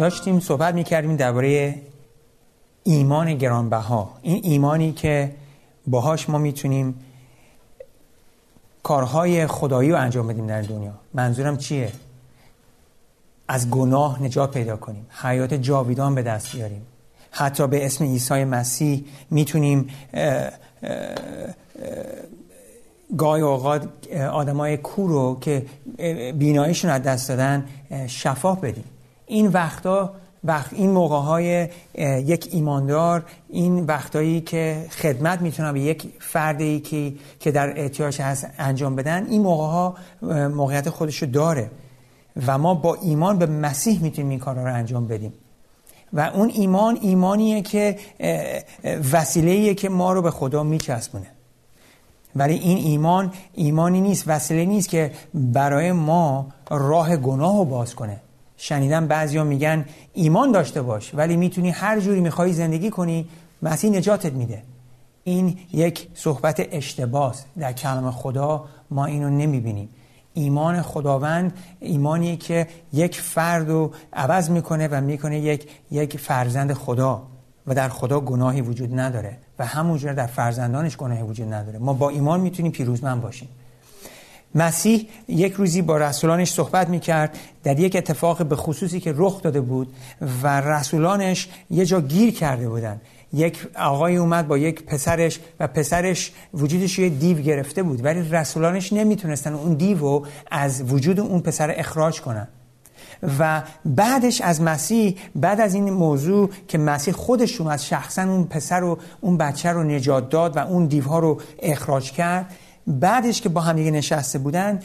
داشتیم 0.00 0.40
صحبت 0.40 0.74
می‌کردیم 0.74 1.16
درباره 1.16 1.74
ایمان 2.84 3.34
گرانبها. 3.34 4.18
این 4.22 4.40
ایمانی 4.44 4.92
که 4.92 5.32
باهاش 5.86 6.28
ما 6.28 6.38
می‌تونیم 6.38 6.94
کارهای 8.82 9.46
خدایی 9.46 9.90
رو 9.90 9.96
انجام 9.96 10.26
بدیم 10.26 10.46
در 10.46 10.62
دنیا. 10.62 10.92
منظورم 11.14 11.56
چیه؟ 11.56 11.92
از 13.48 13.70
گناه 13.70 14.22
نجات 14.22 14.50
پیدا 14.50 14.76
کنیم. 14.76 15.06
حیات 15.22 15.54
جاویدان 15.54 16.14
به 16.14 16.22
دست 16.22 16.52
بیاریم. 16.56 16.86
حتی 17.30 17.66
به 17.66 17.86
اسم 17.86 18.04
عیسی 18.04 18.44
مسیح 18.44 19.04
می‌تونیم 19.30 19.88
گاهی 23.16 23.42
اوقات 23.42 23.88
آدمای 24.32 24.76
کور 24.76 25.10
رو 25.10 25.38
که 25.40 25.66
بیناییشون 26.32 26.90
از 26.90 27.02
دست 27.02 27.28
دادن 27.28 27.66
شفا 28.06 28.54
بدیم. 28.54 28.84
این 29.30 29.46
وقتا 29.46 30.12
وقت 30.44 30.72
این 30.72 30.90
موقع 30.90 31.16
های 31.16 31.68
یک 32.24 32.48
ایماندار 32.52 33.24
این 33.48 33.86
وقتایی 33.86 34.40
که 34.40 34.86
خدمت 34.90 35.40
می‌تونن 35.40 35.72
به 35.72 35.80
یک 35.80 36.12
فردی 36.18 36.80
که 36.80 37.12
که 37.40 37.50
در 37.50 37.80
احتیاج 37.80 38.22
هست 38.22 38.46
انجام 38.58 38.96
بدن 38.96 39.26
این 39.26 39.42
موقع 39.42 39.64
ها 39.64 39.94
موقعیت 40.48 40.90
خودشو 40.90 41.26
داره 41.26 41.70
و 42.46 42.58
ما 42.58 42.74
با 42.74 42.94
ایمان 42.94 43.38
به 43.38 43.46
مسیح 43.46 44.02
می‌تونیم 44.02 44.30
این 44.30 44.38
کارا 44.38 44.64
رو 44.64 44.74
انجام 44.74 45.06
بدیم. 45.06 45.32
و 46.12 46.20
اون 46.20 46.50
ایمان 46.54 46.98
ایمانیه 47.02 47.62
که 47.62 47.96
وسیله 49.12 49.74
که 49.74 49.88
ما 49.88 50.12
رو 50.12 50.22
به 50.22 50.30
خدا 50.30 50.62
میچسبونه. 50.62 51.26
ولی 52.36 52.54
این 52.54 52.78
ایمان 52.78 53.32
ایمانی 53.54 54.00
نیست 54.00 54.24
وسیله 54.26 54.64
نیست 54.64 54.88
که 54.88 55.12
برای 55.34 55.92
ما 55.92 56.46
راه 56.70 57.16
گناه 57.16 57.58
رو 57.58 57.64
باز 57.64 57.94
کنه. 57.94 58.20
شنیدم 58.62 59.06
بعضیا 59.06 59.44
میگن 59.44 59.84
ایمان 60.12 60.52
داشته 60.52 60.82
باش 60.82 61.14
ولی 61.14 61.36
می‌تونی 61.36 61.70
هر 61.70 62.00
جوری 62.00 62.20
می‌خوای 62.20 62.52
زندگی 62.52 62.90
کنی 62.90 63.28
مسیح 63.62 63.90
نجاتت 63.90 64.32
میده. 64.32 64.62
این 65.24 65.58
یک 65.72 66.08
صحبت 66.14 66.66
اشتباس 66.70 67.44
در 67.58 67.72
کلام 67.72 68.10
خدا 68.10 68.64
ما 68.90 69.04
اینو 69.04 69.30
نمی‌بینیم. 69.30 69.88
ایمان 70.34 70.82
خداوند 70.82 71.52
ایمانی 71.80 72.36
که 72.36 72.66
یک 72.92 73.20
فرد 73.20 73.68
رو 73.68 73.90
عوض 74.12 74.50
می‌کنه 74.50 74.88
و 74.88 75.00
می‌کنه 75.00 75.40
یک, 75.40 75.68
یک 75.90 76.16
فرزند 76.16 76.72
خدا 76.72 77.22
و 77.66 77.74
در 77.74 77.88
خدا 77.88 78.20
گناهی 78.20 78.60
وجود 78.60 78.98
نداره 79.00 79.36
و 79.58 79.66
همونجور 79.66 80.12
در 80.12 80.26
فرزندانش 80.26 80.96
گناهی 80.96 81.22
وجود 81.22 81.52
نداره. 81.52 81.78
ما 81.78 81.92
با 81.92 82.08
ایمان 82.08 82.40
می‌تونیم 82.40 82.72
پیروزمند 82.72 83.22
باشیم. 83.22 83.48
مسیح 84.54 85.06
یک 85.28 85.52
روزی 85.52 85.82
با 85.82 85.98
رسولانش 85.98 86.52
صحبت 86.52 86.88
می‌کرد 86.88 87.38
در 87.62 87.78
یک 87.78 87.96
اتفاق 87.96 88.46
به 88.46 88.56
خصوصی 88.56 89.00
که 89.00 89.14
رخ 89.16 89.42
داده 89.42 89.60
بود 89.60 89.94
و 90.42 90.60
رسولانش 90.60 91.48
یه 91.70 91.84
جا 91.84 92.00
گیر 92.00 92.34
کرده 92.34 92.68
بودن. 92.68 93.00
یک 93.32 93.66
آقای 93.78 94.16
اومد 94.16 94.48
با 94.48 94.58
یک 94.58 94.84
پسرش 94.84 95.40
و 95.60 95.66
پسرش 95.66 96.32
وجودش 96.54 96.98
یه 96.98 97.08
دیو 97.08 97.38
گرفته 97.38 97.82
بود 97.82 98.04
ولی 98.04 98.28
رسولانش 98.30 98.92
نمی‌تونستن 98.92 99.54
اون 99.54 99.74
دیو 99.74 99.98
رو 99.98 100.26
از 100.50 100.82
وجود 100.82 101.20
اون 101.20 101.40
پسر 101.40 101.74
اخراج 101.76 102.20
کنن. 102.20 102.48
و 103.38 103.62
بعدش 103.84 104.40
از 104.40 104.62
مسیح 104.62 105.16
بعد 105.36 105.60
از 105.60 105.74
این 105.74 105.90
موضوع 105.90 106.50
که 106.68 106.78
مسیح 106.78 107.14
خودش 107.14 107.60
از 107.60 107.86
شخصا 107.86 108.22
اون 108.22 108.44
پسر 108.44 108.82
و 108.84 108.98
اون 109.20 109.36
بچه 109.36 109.68
رو 109.68 109.82
نجات 109.82 110.30
داد 110.30 110.56
و 110.56 110.60
اون 110.60 110.86
دیوها 110.86 111.18
رو 111.18 111.40
اخراج 111.62 112.12
کرد 112.12 112.46
بعدش 112.86 113.40
که 113.40 113.48
با 113.48 113.60
هم 113.60 113.76
دیگه 113.76 113.90
نشسته 113.90 114.38
بودن 114.38 114.80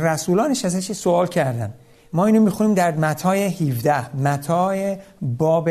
رسولانش 0.00 0.64
ازش 0.64 0.92
سوال 0.92 1.26
کردن. 1.26 1.74
ما 2.12 2.26
اینو 2.26 2.40
می‌خونیم 2.40 2.74
در 2.74 2.96
متای 2.96 3.44
17 3.44 4.16
متای 4.16 4.96
باب 5.22 5.68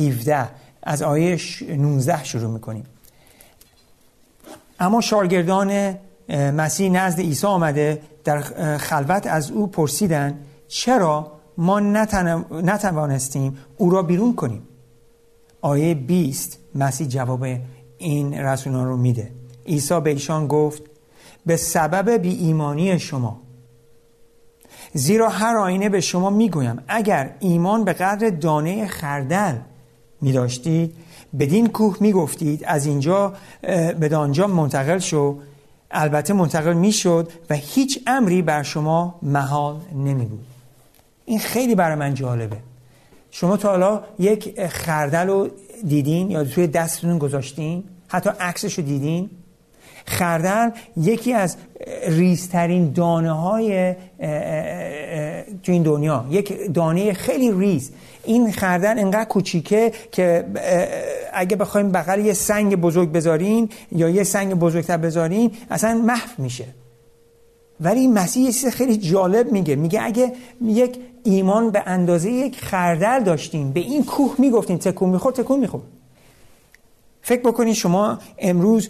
17 0.00 0.48
از 0.82 1.02
آیه 1.02 1.38
19 1.68 2.24
شروع 2.24 2.50
می‌کنیم. 2.50 2.84
اما 4.80 5.00
شاگردان 5.00 5.94
مسیح 6.30 6.90
نزد 6.90 7.20
عیسی 7.20 7.46
آمده 7.46 8.02
در 8.24 8.40
خلوت 8.78 9.26
از 9.26 9.50
او 9.50 9.66
پرسیدن 9.66 10.38
چرا 10.68 11.32
ما 11.56 11.80
نتوانستیم 12.50 13.58
او 13.76 13.90
را 13.90 14.02
بیرون 14.02 14.34
کنیم؟ 14.34 14.62
آیه 15.60 15.94
20 15.94 16.58
مسیح 16.74 17.06
جواب 17.06 17.46
این 17.98 18.34
رسولان 18.34 18.86
رو 18.86 18.96
میده. 18.96 19.30
عیسی 19.66 20.00
به 20.00 20.10
ایشان 20.10 20.46
گفت 20.46 20.82
به 21.46 21.56
سبب 21.56 22.10
بی 22.10 22.34
ایمانی 22.34 22.98
شما. 22.98 23.40
زیرا 24.94 25.28
هر 25.28 25.56
آینه 25.56 25.88
به 25.88 26.00
شما 26.00 26.30
می‌گویم 26.30 26.82
اگر 26.88 27.30
ایمان 27.40 27.84
به 27.84 27.92
قدر 27.92 28.30
دانه 28.30 28.86
خردل 28.86 29.54
می 30.20 30.32
داشتید 30.32 30.94
بدین 31.38 31.66
کوه 31.68 31.96
می 32.00 32.12
گفتید 32.12 32.64
از 32.64 32.86
اینجا 32.86 33.32
به 34.00 34.08
دانجا 34.10 34.46
منتقل 34.46 34.98
شو. 34.98 35.38
البته 35.90 36.32
منتقل 36.32 36.72
می 36.72 36.92
شد 36.92 37.32
و 37.50 37.54
هیچ 37.54 38.00
امری 38.06 38.42
بر 38.42 38.62
شما 38.62 39.18
محال 39.22 39.80
نمی 39.94 40.24
بود 40.24 40.46
این 41.24 41.38
خیلی 41.38 41.74
برای 41.74 41.94
من 41.94 42.14
جالبه. 42.14 42.56
شما 43.30 43.56
تا 43.56 43.70
حالا 43.70 44.02
یک 44.18 44.66
خردل 44.66 45.26
رو 45.26 45.48
دیدین 45.88 46.30
یا 46.30 46.44
توی 46.44 46.66
دستتون 46.66 47.18
گذاشتین؟ 47.18 47.84
حتی 48.08 48.30
عکسش 48.40 48.78
رو 48.78 48.84
دیدین؟ 48.84 49.30
خردل 50.08 50.70
یکی 50.96 51.32
از 51.32 51.56
ریزترین 52.08 52.92
دانه 52.92 53.32
های 53.32 53.94
تو 55.62 55.72
این 55.72 55.82
دنیا. 55.82 56.24
یک 56.30 56.72
دانه 56.74 57.12
خیلی 57.12 57.52
ریز. 57.52 57.92
این 58.24 58.52
خردل 58.52 58.98
انقدر 58.98 59.24
کوچیکه 59.24 59.92
که 60.12 60.44
اگه 61.32 61.56
بخوایم 61.56 61.92
بغل 61.92 62.26
یه 62.26 62.32
سنگ 62.32 62.76
بزرگ 62.76 63.12
بذارین 63.12 63.68
یا 63.92 64.08
یه 64.08 64.24
سنگ 64.24 64.54
بزرگتر 64.54 64.96
بذارین 64.96 65.50
اصلا 65.70 65.94
محو 65.94 66.28
میشه. 66.38 66.64
ولی 67.80 68.06
مسیح 68.06 68.42
یه 68.42 68.52
چیز 68.52 68.66
خیلی 68.66 68.96
جالب 68.96 69.52
میگه. 69.52 69.76
میگه 69.76 70.02
اگه 70.02 70.32
یک 70.64 70.98
ایمان 71.24 71.70
به 71.70 71.82
اندازه 71.86 72.30
یک 72.30 72.60
خردل 72.60 73.24
داشتیم 73.24 73.72
به 73.72 73.80
این 73.80 74.04
کوه 74.04 74.34
می‌گفتیم 74.38 74.76
تکون 74.76 75.08
میخور 75.08 75.32
تکون 75.32 75.60
میخور 75.60 75.80
فکر 77.22 77.40
بکنید 77.40 77.74
شما 77.74 78.18
امروز 78.38 78.88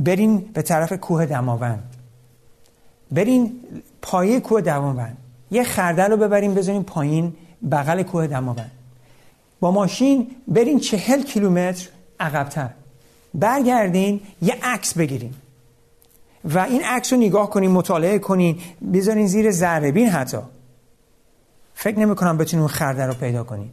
برین 0.00 0.38
به 0.38 0.62
طرف 0.62 0.92
کوه 0.92 1.26
دماوند. 1.26 1.96
برین 3.10 3.52
پایه 4.02 4.40
کوه 4.40 4.60
دماوند. 4.60 5.16
یه 5.50 5.64
خردل 5.64 6.10
رو 6.10 6.16
ببرین 6.16 6.54
بذارین 6.54 6.82
پایین 6.82 7.32
بغل 7.70 8.02
کوه 8.02 8.26
دماوند. 8.26 8.70
با 9.60 9.70
ماشین 9.70 10.30
برین 10.48 10.80
چهل 10.80 11.22
کیلومتر 11.22 11.88
عقبتر. 12.20 12.70
برگردین 13.34 14.20
یه 14.42 14.56
عکس 14.62 14.94
بگیرین. 14.94 15.34
و 16.44 16.58
این 16.58 16.84
عکس 16.84 17.12
رو 17.12 17.18
نگاه 17.18 17.50
کنین 17.50 17.70
مطالعه 17.70 18.18
کنین 18.18 18.58
بذارین 18.92 19.26
زیر 19.26 19.50
ذره. 19.50 20.06
حتی. 20.06 20.38
فکر 21.74 21.98
نمی 21.98 22.14
کنم 22.14 22.38
بتونین 22.38 22.60
اون 22.60 22.68
خرده 22.68 23.06
رو 23.06 23.14
پیدا 23.14 23.44
کنین. 23.44 23.70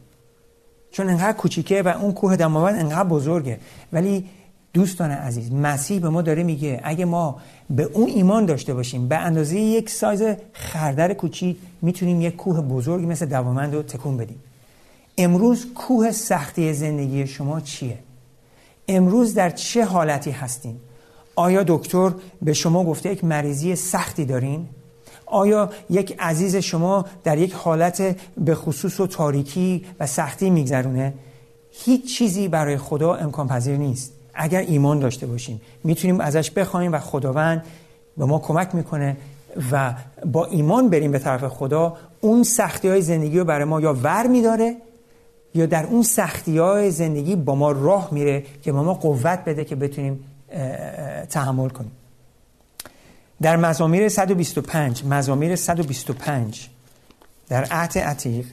چون 0.92 1.10
انقدر 1.10 1.38
کوچیکه 1.38 1.82
و 1.82 1.88
اون 1.88 2.14
کوه 2.14 2.36
دماوند 2.36 2.80
انقدر 2.80 3.10
بزرگه. 3.10 3.60
ولی 3.94 4.30
دوستان 4.78 5.12
عزیز 5.12 5.52
مسیح 5.52 6.00
به 6.00 6.10
ما 6.10 6.22
داره 6.22 6.44
میگه 6.44 6.82
اگه 6.84 7.06
ما 7.06 7.36
به 7.70 7.84
اون 7.84 8.10
ایمان 8.10 8.46
داشته 8.46 8.74
باشیم 8.74 9.08
به 9.08 9.18
اندازه 9.18 9.60
یک 9.60 9.90
سایز 9.90 10.24
خردر 10.54 11.14
کوچیک 11.14 11.58
می‌تونیم 11.82 12.22
یک 12.22 12.36
کوه 12.36 12.62
بزرگی 12.62 13.06
مثل 13.06 13.26
دوامند 13.26 13.76
رو 13.76 13.82
تکون 13.82 14.18
بدیم. 14.18 14.40
امروز 15.18 15.74
کوه 15.76 16.12
سختی 16.12 16.74
زندگی 16.74 17.28
شما 17.28 17.62
چیه؟ 17.62 17.98
امروز 18.88 19.34
در 19.34 19.50
چه 19.50 19.86
حالتی 19.86 20.32
هستین؟ 20.32 20.76
آیا 21.36 21.64
دکتر 21.68 22.12
به 22.42 22.54
شما 22.54 22.84
گفته 22.84 23.12
یک 23.12 23.24
مریضی 23.24 23.76
سختی 23.76 24.26
دارین؟ 24.26 24.68
آیا 25.26 25.70
یک 25.90 26.16
عزیز 26.20 26.56
شما 26.56 27.06
در 27.24 27.38
یک 27.38 27.54
حالت 27.54 28.16
به 28.38 28.56
خصوص 28.56 29.00
و 29.00 29.08
تاریکی 29.08 29.86
و 30.00 30.08
سختی 30.08 30.50
میگذرونه؟ 30.50 31.14
هیچ 31.72 32.18
چیزی 32.18 32.48
برای 32.48 32.78
خدا 32.78 33.16
امکان 33.16 33.48
پذیر 33.48 33.78
نیست. 33.78 34.17
اگر 34.38 34.60
ایمان 34.60 35.00
داشته 35.00 35.28
باشیم 35.28 35.62
می‌تونیم 35.84 36.20
ازش 36.20 36.52
بخوایم 36.52 36.94
و 36.94 37.00
خداوند 37.00 37.64
به 38.18 38.26
ما 38.26 38.40
کمک 38.40 38.76
می‌کنه 38.76 39.18
و 39.72 39.94
با 40.26 40.46
ایمان 40.46 40.90
بریم 40.90 41.12
به 41.12 41.20
طرف 41.20 41.48
خدا 41.48 41.98
اون 42.22 42.44
سختی 42.44 42.88
های 42.88 43.02
زندگی 43.02 43.40
رو 43.40 43.46
برای 43.46 43.66
ما 43.66 43.82
یا 43.82 43.94
ور 43.94 44.28
میداره 44.28 44.76
یا 45.56 45.66
در 45.66 45.86
اون 45.86 46.04
سختی 46.04 46.58
های 46.58 46.92
زندگی 46.92 47.36
با 47.36 47.56
ما 47.56 47.72
راه 47.72 48.10
میره 48.12 48.44
که 48.64 48.72
با 48.72 48.84
ما 48.84 48.94
قوت 48.94 49.40
بده 49.46 49.66
که 49.66 49.76
بتونیم 49.76 50.24
تحمل 51.30 51.70
کنیم. 51.70 51.92
در 53.42 53.56
مزامیر 53.56 54.10
125 54.10 55.06
مزامیر 55.06 55.56
125 55.56 56.68
در 57.50 57.64
عهد 57.72 57.98
عتیق 57.98 58.46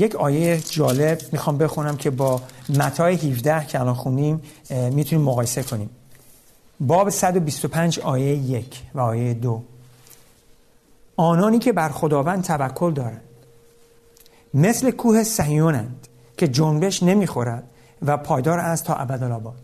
یک 0.00 0.16
آیه 0.16 0.60
جالب 0.70 1.18
می‌خوام 1.32 1.58
بخونم 1.58 1.96
که 1.96 2.10
با 2.10 2.42
متای 2.68 3.14
17 3.14 3.66
که 3.66 3.80
الان 3.80 3.94
خونیم 3.94 4.42
می‌تونیم 4.70 5.24
مقایسه 5.24 5.62
کنیم. 5.62 5.90
باب 6.80 7.10
125 7.10 8.00
آیه 8.00 8.36
یک 8.36 8.82
و 8.94 9.00
آیه 9.00 9.34
دو. 9.34 9.62
آنانی 11.16 11.58
که 11.58 11.72
بر 11.72 11.88
خداوند 11.88 12.44
توکل 12.44 12.92
دارند 12.92 13.20
مثل 14.54 14.90
کوه 14.90 15.24
سهیونند 15.24 16.06
که 16.36 16.48
جنبش 16.48 17.02
نمی‌خورد 17.02 17.64
و 18.02 18.16
پایدار 18.16 18.58
است 18.58 18.84
تا 18.84 18.94
ابدالآباد 18.94 19.58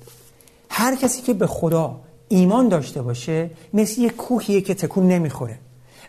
هر 0.70 0.96
کسی 0.96 1.22
که 1.22 1.34
به 1.34 1.46
خدا 1.46 2.00
ایمان 2.28 2.68
داشته 2.68 3.02
باشه 3.02 3.50
مثل 3.74 4.00
یک 4.00 4.16
کوهیه 4.16 4.60
که 4.60 4.74
تکون 4.74 5.08
نمی‌خوره. 5.08 5.58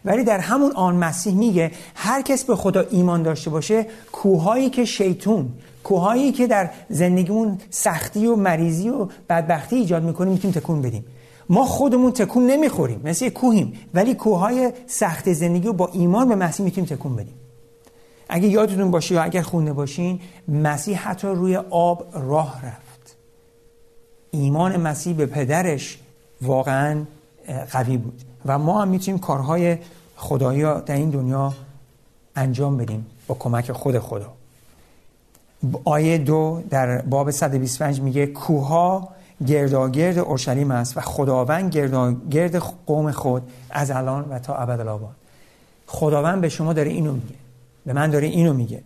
ولی 0.08 0.24
در 0.24 0.40
همون 0.40 0.72
آن 0.72 0.96
مسیح 0.96 1.36
میگه 1.36 1.72
هر 1.96 2.22
کس 2.22 2.44
به 2.44 2.56
خدا 2.56 2.82
ایمان 2.92 3.24
داشته 3.24 3.50
باشه 3.50 3.86
کوههایی 4.12 4.70
که 4.70 4.86
شیطون 4.86 5.50
کوههایی 5.84 6.32
که 6.32 6.48
در 6.48 6.70
زندگیمون 6.90 7.58
سختی 7.70 8.26
و 8.28 8.36
مریضی 8.36 8.90
و 8.90 9.08
بدبختی 9.30 9.76
ایجاد 9.76 10.04
می‌کنیم 10.04 10.34
می‌تونیم 10.34 10.60
تکون 10.60 10.82
بدیم. 10.82 11.06
ما 11.50 11.66
خودمون 11.66 12.12
تکون 12.12 12.48
نمی‌خوریم 12.48 13.02
مثل 13.04 13.30
کوهیم 13.30 13.74
ولی 13.94 14.16
کوههای 14.16 14.72
سخت 14.88 15.34
زندگی 15.34 15.68
رو 15.68 15.74
با 15.74 15.90
ایمان 15.94 16.30
به 16.30 16.36
مسیح 16.36 16.64
می‌تونیم 16.64 16.90
تکون 16.90 17.16
بدیم. 17.16 17.36
اگه 18.30 18.48
یادتون 18.48 18.92
باشه 18.92 19.16
یا 19.16 19.24
اگر 19.24 19.42
خونده 19.42 19.74
باشین 19.74 20.20
مسیح 20.48 20.98
حتی 20.98 21.28
روی 21.28 21.56
آب 21.70 22.06
راه 22.14 22.66
رفت. 22.66 23.16
ایمان 24.32 24.78
مسیح 24.78 25.16
به 25.16 25.26
پدرش 25.26 26.00
واقعا 26.42 27.04
قوی 27.72 27.98
بود. 27.98 28.22
و 28.46 28.60
ما 28.60 28.82
هم 28.82 28.88
می‌تونیم 28.88 29.20
کارهای 29.20 29.78
خدایی 30.18 30.62
در 30.62 30.96
این 30.96 31.10
دنیا 31.10 31.54
انجام 32.36 32.78
بدیم 32.78 33.06
با 33.28 33.36
کمک 33.40 33.72
خود 33.72 34.00
خدا. 34.00 34.34
آیه 35.84 36.18
دو 36.18 36.64
در 36.70 37.02
باب 37.02 37.32
125 37.32 38.02
میگه 38.02 38.28
کوها 38.28 39.10
گرداگرد 39.48 40.18
اورشلیم 40.18 40.72
است 40.72 40.98
و 40.98 41.02
خداوند 41.02 41.72
گرداگرد 41.72 42.56
قوم 42.86 43.12
خود 43.12 43.44
از 43.70 43.92
الان 43.92 44.26
و 44.30 44.40
تا 44.40 44.56
ابدالآباد 44.56 45.16
خداوند 45.88 46.42
به 46.42 46.50
شما 46.50 46.74
داره 46.74 46.92
اینو 46.92 47.14
میگه 47.14 47.36
به 47.86 47.94
من 47.94 48.10
داره 48.10 48.28
اینو 48.28 48.54
میگه 48.54 48.82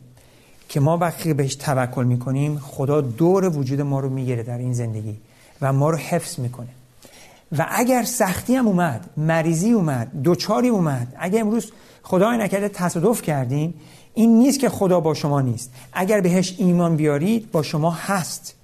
که 0.70 0.80
ما 0.80 0.98
وقتی 0.98 1.34
بهش 1.34 1.56
توکل 1.56 2.04
می‌کنیم 2.04 2.60
خدا 2.60 3.02
دور 3.02 3.58
وجود 3.58 3.82
ما 3.82 4.00
رو 4.00 4.10
می‌گیره 4.10 4.44
در 4.44 4.58
این 4.58 4.74
زندگی 4.74 5.18
و 5.62 5.74
ما 5.74 5.90
رو 5.90 5.98
حفظ 5.98 6.40
می‌کنه. 6.40 6.70
و 7.58 7.68
اگر 7.70 8.04
سختی 8.04 8.56
هم 8.56 8.68
اومد 8.68 9.10
مریضی 9.18 9.72
اومد 9.72 10.22
دوچاری 10.24 10.70
اومد 10.70 11.14
اگر 11.20 11.42
امروز 11.42 11.72
خدای 12.04 12.38
نکرده 12.38 12.70
تصادف 12.70 13.22
کردیم 13.22 13.74
این 14.14 14.40
نیست 14.40 14.60
که 14.60 14.70
خدا 14.70 15.00
با 15.00 15.14
شما 15.14 15.42
نیست. 15.42 15.72
اگر 15.94 16.22
بهش 16.22 16.56
ایمان 16.58 16.96
بیارید 16.96 17.52
با 17.52 17.64
شما 17.64 17.92
هست. 17.92 18.56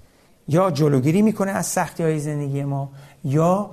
یا 0.48 0.70
جلوگیری 0.70 1.22
می‌کنه 1.22 1.50
از 1.50 1.66
سختی 1.66 2.02
های 2.02 2.18
زندگی 2.18 2.64
ما 2.64 2.90
یا 3.24 3.70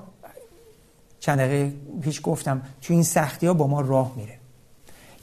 چند 1.19 1.39
دقیقه 1.39 1.73
پیش 2.01 2.21
گفتم 2.23 2.62
تو 2.82 2.93
این 2.93 3.04
سختی 3.04 3.47
ها 3.47 3.54
با 3.54 3.67
ما 3.67 3.82
راه 3.82 4.12
میره. 4.15 4.38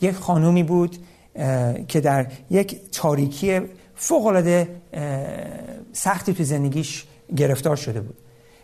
یک 0.00 0.14
خانومی 0.14 0.62
بود 0.62 0.96
که 1.88 2.00
در 2.00 2.26
یک 2.50 2.90
تاریکی 2.92 3.60
فوق 3.94 4.66
سختی 5.92 6.34
تو 6.34 6.44
زندگیش 6.44 7.04
گرفتار 7.36 7.76
شده 7.76 8.00
بود. 8.00 8.16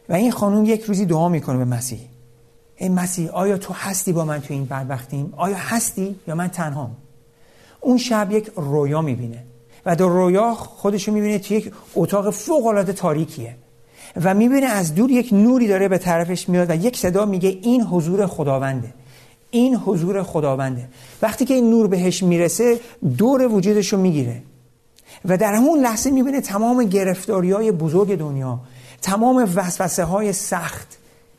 و 0.08 0.12
این 0.12 0.30
خانم 0.30 0.64
یک 0.64 0.82
روزی 0.82 1.06
دعا 1.06 1.28
می‌کنه 1.28 1.56
به 1.56 1.64
مسیح. 1.64 2.00
ای 2.76 2.88
مسیح 2.88 3.30
آیا 3.30 3.58
تو 3.58 3.74
هستی 3.74 4.12
با 4.12 4.24
من 4.24 4.40
تو 4.40 4.54
این 4.54 4.64
بدبختیم؟ 4.64 5.32
آیا 5.36 5.56
هستی 5.56 6.16
یا 6.28 6.34
من 6.34 6.48
تنهام 6.48 6.96
اون 7.80 7.98
شب 7.98 8.28
یک 8.32 8.50
رویا 8.56 9.02
می‌بینه 9.02 9.44
و 9.86 9.96
در 9.96 10.06
رویا 10.06 10.54
خودشو 10.54 11.12
می‌بینه 11.12 11.38
توی 11.38 11.56
یک 11.56 11.72
اتاق 11.94 12.30
فوق 12.30 12.66
العاده 12.66 12.92
تاریکیه 12.92 13.56
و 14.24 14.34
می‌بینه 14.34 14.66
از 14.66 14.94
دور 14.94 15.10
یک 15.10 15.32
نوری 15.32 15.68
داره 15.68 15.88
به 15.88 15.98
طرفش 15.98 16.48
میاد 16.48 16.70
و 16.70 16.74
یک 16.74 16.96
صدا 16.96 17.26
میگه 17.26 17.48
این 17.48 17.82
حضور 17.82 18.26
خداونده. 18.26 18.94
این 19.50 19.76
حضور 19.76 20.22
خداونده. 20.22 20.88
وقتی 21.22 21.44
که 21.44 21.54
این 21.54 21.70
نور 21.70 21.86
بهش 21.86 22.22
می‌رسه 22.22 22.80
دور 23.18 23.42
وجودش 23.42 23.94
می‌گیره. 23.94 24.42
و 25.24 25.36
در 25.36 25.54
همون 25.54 25.80
لحظه 25.80 26.10
می‌بینه 26.10 26.40
تمام 26.40 26.84
گرفتاری 26.84 27.50
های 27.52 27.72
بزرگ 27.72 28.18
دنیا 28.18 28.60
تمام 29.02 29.52
وسوسه 29.54 30.04
های 30.04 30.32
سخت 30.32 30.98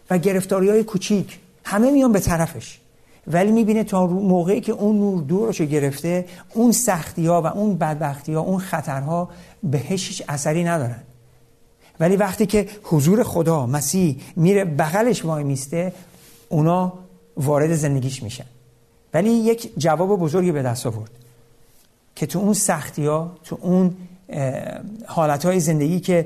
و 0.10 0.18
گرفتاری 0.18 0.70
های 0.70 0.84
کوچیک 0.84 1.40
همه 1.66 1.92
میان 1.92 2.12
به 2.12 2.20
طرفش. 2.20 2.80
ولی 3.28 3.52
می‌بینه 3.52 3.84
تا 3.84 4.08
موقعی 4.08 4.62
که 4.62 4.72
اون 4.72 5.00
نور 5.00 5.24
دورش 5.24 5.62
گرفته 5.62 6.26
اون 6.54 6.72
سختی 6.72 7.26
ها 7.26 7.42
و 7.42 7.46
اون 7.46 7.78
بدبختی 7.78 8.34
ها 8.34 8.42
اون 8.42 8.60
خطرها 8.60 9.30
بهش 9.64 10.08
هیچ 10.08 10.24
اثری 10.28 10.64
ندارن. 10.64 11.04
ولی 12.00 12.16
وقتی 12.16 12.46
که 12.46 12.68
حضور 12.84 13.24
خدا 13.24 13.66
مسیح 13.66 14.22
میره 14.36 14.66
بغلش 14.66 15.26
وای 15.26 15.44
میسته 15.44 15.94
اونا 16.50 16.94
وارد 17.38 17.76
زندگیش 17.76 18.24
میشن. 18.24 18.46
ولی 19.14 19.30
یک 19.30 19.72
جواب 19.78 20.20
بزرگی 20.20 20.52
به 20.52 20.62
دست 20.62 20.88
آورد 20.88 21.12
که 22.16 22.26
تو 22.26 22.40
اون 22.40 22.54
سختی 22.54 23.06
ها 23.06 23.32
تو 23.44 23.58
اون 23.62 23.96
حالت 25.06 25.46
های 25.46 25.60
زندگی 25.60 26.00
که 26.00 26.26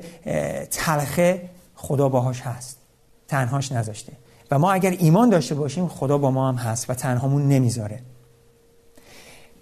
تلخه 0.71 1.49
خدا 1.75 2.09
باهاش 2.09 2.41
هست. 2.41 2.77
تنهاش 3.27 3.71
نذاشته. 3.71 4.13
و 4.51 4.59
ما 4.59 4.71
اگر 4.71 4.91
ایمان 4.99 5.29
داشته 5.29 5.55
باشیم 5.55 5.87
خدا 5.87 6.17
با 6.17 6.31
ما 6.31 6.49
هم 6.49 6.55
هست 6.55 6.89
و 6.89 6.93
تنهامون 6.93 7.47
نمی‌ذاره. 7.47 7.99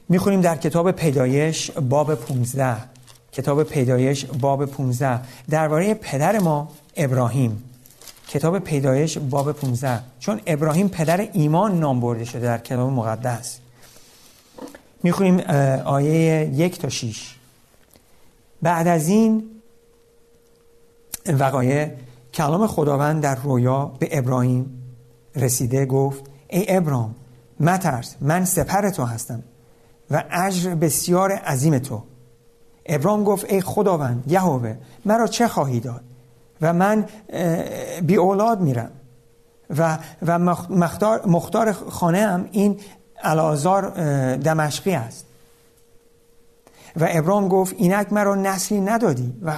می‌خونیم 0.09 0.41
در 0.41 0.57
کتاب 0.57 0.91
پیدایش 0.91 1.71
باب 1.71 2.15
15 2.15 2.75
کتاب 3.31 3.63
پیدایش 3.63 4.25
باب 4.25 4.65
15 4.65 5.19
درباره 5.49 5.93
پدر 5.93 6.39
ما 6.39 6.69
ابراهیم. 6.95 7.63
کتاب 8.27 8.59
پیدایش 8.59 9.17
باب 9.17 9.51
15 9.51 9.99
چون 10.19 10.41
ابراهیم 10.45 10.89
پدر 10.89 11.27
ایمان 11.33 11.79
نام 11.79 11.99
برده 11.99 12.25
شده 12.25 12.41
در 12.41 12.57
کتاب 12.57 12.91
مقدس. 12.91 13.59
می‌خونیم 15.03 15.39
آیه 15.85 16.49
یک 16.53 16.79
تا 16.79 16.89
شیش. 16.89 17.35
بعد 18.61 18.87
از 18.87 19.07
این 19.07 19.43
وقایع 21.39 21.91
کلام 22.33 22.67
خداوند 22.67 23.23
در 23.23 23.35
رویا 23.35 23.85
به 23.85 24.17
ابراهیم 24.17 24.83
رسیده 25.35 25.85
گفت 25.85 26.23
ای 26.47 26.65
ابرام 26.77 27.15
مترس 27.59 28.15
من 28.21 28.45
سپر 28.45 28.89
تو 28.89 29.03
هستم 29.03 29.43
و 30.11 30.23
اجر 30.31 30.75
بسیار 30.75 31.31
عظیم 31.31 31.79
تو. 31.79 32.03
ابرام 32.85 33.23
گفت 33.23 33.45
ای 33.45 33.61
خداوند 33.61 34.23
یهوه 34.27 34.75
مرا 35.05 35.27
چه 35.27 35.47
خواهی 35.47 35.79
داد؟ 35.79 36.01
و 36.61 36.73
من 36.73 37.05
بی 38.03 38.15
اولاد 38.15 38.61
میرم 38.61 38.91
و, 39.77 39.97
و 40.25 40.39
مختار, 40.69 41.27
مختار 41.27 41.71
خانه 41.71 42.27
هم 42.27 42.49
این 42.51 42.79
الازار 43.23 43.89
دمشقی 44.35 44.93
است. 44.93 45.25
و 46.99 47.07
ابرام 47.09 47.47
گفت 47.47 47.75
اینک 47.77 48.13
مرا 48.13 48.35
نسلی 48.35 48.81
ندادی 48.81 49.33
و 49.41 49.57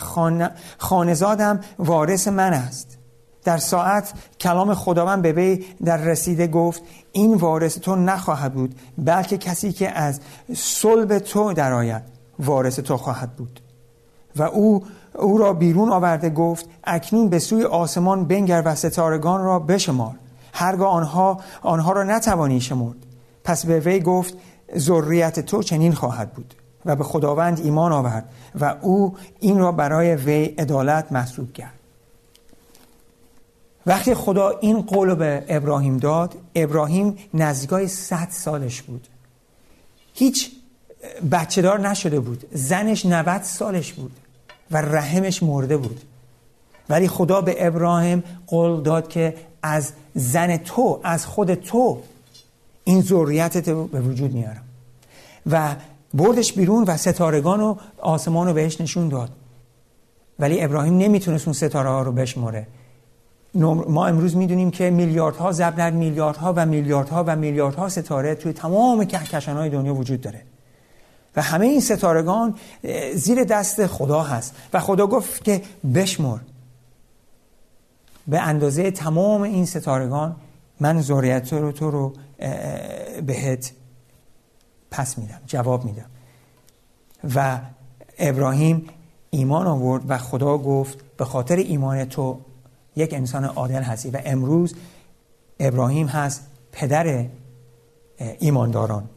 خانزادم 0.78 1.60
وارث 1.80 2.28
من 2.28 2.54
است. 2.54 2.98
در 3.44 3.58
ساعت 3.58 4.14
کلام 4.40 4.74
خداوند 4.74 5.22
به 5.22 5.32
وی 5.32 5.66
در 5.86 5.98
رسیده 5.98 6.48
گفت 6.48 6.82
این 7.12 7.34
وارث 7.36 7.80
تو 7.80 7.96
نخواهد 7.96 8.54
بود 8.54 8.76
بلکه 8.98 9.38
کسی 9.38 9.72
که 9.72 9.90
از 9.90 10.20
صلب 10.56 11.20
تو 11.20 11.54
درآید 11.54 12.04
وارث 12.40 12.80
تو 12.80 12.98
خواهد 12.98 13.36
بود. 13.36 13.60
و 14.36 14.44
او 14.44 14.84
او 15.16 15.38
را 15.38 15.54
بیرون 15.54 15.90
آورده 15.92 16.30
گفت 16.30 16.70
اکنون 16.84 17.30
به 17.30 17.40
سوی 17.40 17.64
آسمان 17.64 18.26
بنگر 18.26 18.62
و 18.66 18.76
ستارگان 18.76 19.44
را 19.44 19.60
بشمار. 19.60 20.16
هرگاه 20.54 20.94
آنها 20.94 21.40
آنها 21.62 21.92
را 21.92 22.04
نتوانی 22.04 22.62
شمرد. 22.62 22.98
پس 23.44 23.66
به 23.66 23.80
وی 23.80 24.00
گفت 24.00 24.34
ذریت 24.78 25.40
تو 25.40 25.64
چنین 25.64 25.94
خواهد 25.94 26.34
بود. 26.34 26.56
و 26.86 26.96
به 26.96 27.04
خداوند 27.04 27.60
ایمان 27.60 27.92
آورد 27.92 28.30
و 28.60 28.76
او 28.82 29.16
این 29.40 29.60
را 29.60 29.72
برای 29.72 30.16
وی 30.16 30.46
عدالت 30.46 31.12
محسوب 31.12 31.54
کرد. 31.54 31.74
وقتی 33.86 34.14
خدا 34.14 34.50
این 34.50 34.82
قول 34.82 35.16
به 35.16 35.46
ابراهیم 35.48 35.98
داد 35.98 36.36
ابراهیم 36.56 37.18
نزدیکای 37.34 37.88
صد 37.88 38.28
سالش 38.32 38.82
بود. 38.82 39.08
هیچ 40.14 40.52
بچه 41.32 41.62
دار 41.62 41.90
نشده 41.90 42.20
بود 42.20 42.46
زنش 42.52 43.06
90 43.06 43.42
سالش 43.44 43.94
بود 43.94 44.12
و 44.72 44.78
رحمش 44.78 45.44
مرده 45.44 45.78
بود. 45.78 46.02
ولی 46.90 47.08
خدا 47.08 47.42
به 47.42 47.68
ابراهیم 47.68 48.24
قول 48.48 48.82
داد 48.82 49.10
که 49.10 49.36
از 49.64 49.92
زن 50.16 50.58
تو 50.58 51.00
از 51.04 51.26
خود 51.26 51.54
تو 51.54 52.02
این 52.84 53.02
ذریتت 53.02 53.70
به 53.70 54.02
وجود 54.02 54.34
میارم. 54.34 54.64
و 55.52 55.76
بردش 56.14 56.54
بیرون 56.54 56.84
و 56.84 56.98
ستارگان 56.98 57.62
و 57.62 57.76
آسمان 58.02 58.48
رو 58.48 58.54
بهش 58.54 58.82
نشون 58.82 59.10
داد. 59.10 59.30
ولی 60.40 60.62
ابراهیم 60.62 60.98
نمی‌تونست 60.98 61.48
اون 61.48 61.54
ستاره 61.54 61.90
ها 61.90 62.02
رو 62.02 62.12
بشماره 62.12 62.68
ما 63.56 64.08
امروز 64.08 64.36
می‌دونیم 64.36 64.72
که 64.72 64.90
میلیاردها 64.90 65.52
در 65.52 65.92
میلیاردها 65.92 66.54
و 66.58 66.66
میلیاردها 66.66 67.24
و 67.28 67.36
میلیاردها 67.36 67.90
ستاره 67.90 68.36
توی 68.36 68.54
تمام 68.54 69.06
کهکشان 69.06 69.58
های 69.58 69.70
دنیا 69.70 69.96
وجود 69.96 70.22
داره. 70.22 70.42
و 71.36 71.42
همه 71.42 71.66
این 71.66 71.82
ستارگان 71.82 72.56
زیر 73.16 73.44
دست 73.44 73.88
خدا 73.88 74.22
هست. 74.22 74.56
و 74.74 74.80
خدا 74.80 75.08
گفت 75.08 75.44
که 75.44 75.62
بشمر. 75.96 76.38
به 78.28 78.40
اندازه 78.40 78.92
تمام 78.92 79.42
این 79.42 79.66
ستارگان 79.66 80.36
من 80.80 81.02
ذریت 81.02 81.54
رو 81.54 81.72
تو 81.72 81.92
رو 81.92 82.14
بهت 83.26 83.72
پس 84.94 85.18
میدم 85.18 85.40
جواب 85.48 85.86
میدم. 85.86 86.06
و 87.36 87.60
ابراهیم 88.20 88.90
ایمان 89.30 89.68
آورد 89.68 90.04
و 90.08 90.18
خدا 90.18 90.58
گفت 90.58 90.98
به 91.18 91.26
خاطر 91.26 91.56
ایمان 91.56 92.06
تو 92.06 92.40
یک 92.96 93.14
انسان 93.14 93.46
عادل 93.46 93.82
هستی 93.82 94.10
و 94.10 94.22
امروز 94.26 94.74
ابراهیم 95.60 96.08
هست 96.08 96.48
پدر 96.72 97.26
ایمانداران. 98.40 99.10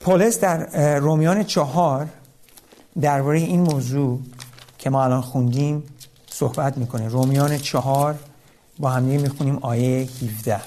پولس 0.00 0.40
در 0.40 0.98
رومیان 0.98 1.44
چهار 1.44 2.08
درباره 3.00 3.38
این 3.38 3.60
موضوع 3.60 4.20
که 4.78 4.90
ما 4.90 5.04
الان 5.04 5.20
خوندیم 5.20 5.82
صحبت 6.30 6.78
می‌کنه. 6.78 7.08
رومیان 7.08 7.58
چهار 7.58 8.18
با 8.78 8.90
هم 8.90 9.02
می‌خونیم 9.02 9.58
آیه 9.58 10.08
17 10.22 10.60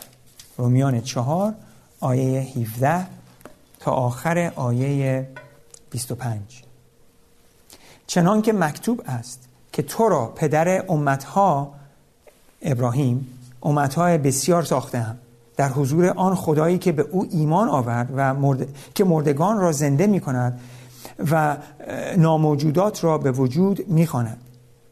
رومیان 0.58 1.02
چهار 1.02 1.54
آیه 2.00 2.42
17 2.42 3.06
تا 3.80 3.92
آخر 3.92 4.52
آیه 4.56 5.28
25 5.90 6.40
چنان 8.08 8.42
که 8.42 8.54
مکتوب 8.54 9.02
است 9.06 9.40
که 9.72 9.82
تو 9.82 10.10
را 10.10 10.26
پدر 10.26 10.92
امتها 10.92 11.74
ابراهیم 12.62 13.28
امتهای 13.64 14.18
بسیار 14.18 14.64
ساختم 14.64 15.18
در 15.58 15.70
حضور 15.70 16.06
آن 16.06 16.36
خدایی 16.36 16.78
که 16.78 16.92
به 16.92 17.02
او 17.02 17.28
ایمان 17.32 17.70
آورد 17.70 18.10
و 18.16 18.34
مرد... 18.34 18.68
که 18.96 19.04
مردگان 19.04 19.60
را 19.60 19.72
زنده 19.72 20.08
می 20.08 20.20
کند 20.20 20.60
و 21.32 21.58
ناموجودات 22.18 23.04
را 23.04 23.18
به 23.18 23.32
وجود 23.32 23.88
می 23.88 24.08
خاند. 24.08 24.38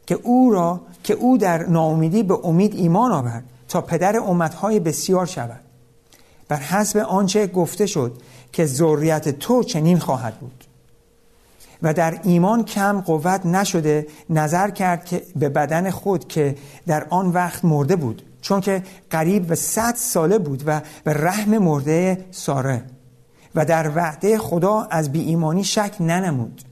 که 0.06 0.14
او 0.14 0.50
را 0.50 0.80
که 1.04 1.14
او 1.14 1.38
در 1.38 1.66
ناامیدی 1.66 2.22
به 2.22 2.38
امید 2.44 2.74
ایمان 2.74 3.12
آورد 3.12 3.44
تا 3.68 3.80
پدر 3.80 4.16
امتهای 4.16 4.80
بسیار 4.80 5.26
شود. 5.26 5.60
بر 6.48 6.56
حسب 6.56 6.98
آنچه 6.98 7.46
گفته 7.46 7.86
شد 7.86 8.22
که 8.52 8.66
ذریت 8.66 9.28
تو 9.28 9.62
چنین 9.62 9.98
خواهد 9.98 10.38
بود. 10.38 10.64
و 11.82 11.94
در 11.94 12.20
ایمان 12.22 12.64
کم 12.64 13.00
قوت 13.00 13.46
نشده 13.46 14.06
نظر 14.30 14.70
کرد 14.70 15.04
که 15.04 15.22
به 15.36 15.48
بدن 15.48 15.90
خود 15.90 16.28
که 16.28 16.54
در 16.86 17.06
آن 17.10 17.28
وقت 17.28 17.64
مرده 17.64 17.96
بود 17.96 18.22
چون 18.40 18.60
که 18.60 18.82
قریب 19.10 19.46
به 19.46 19.54
صد 19.54 19.94
ساله 19.96 20.38
بود 20.38 20.62
و 20.66 20.80
به 21.04 21.12
رحم 21.12 21.58
مرده 21.58 22.24
ساره. 22.30 22.84
و 23.54 23.64
در 23.64 23.96
وعده 23.96 24.38
خدا 24.38 24.82
از 24.90 25.12
بی 25.12 25.20
ایمانی 25.20 25.64
شک 25.64 25.96
ننمود. 26.00 26.62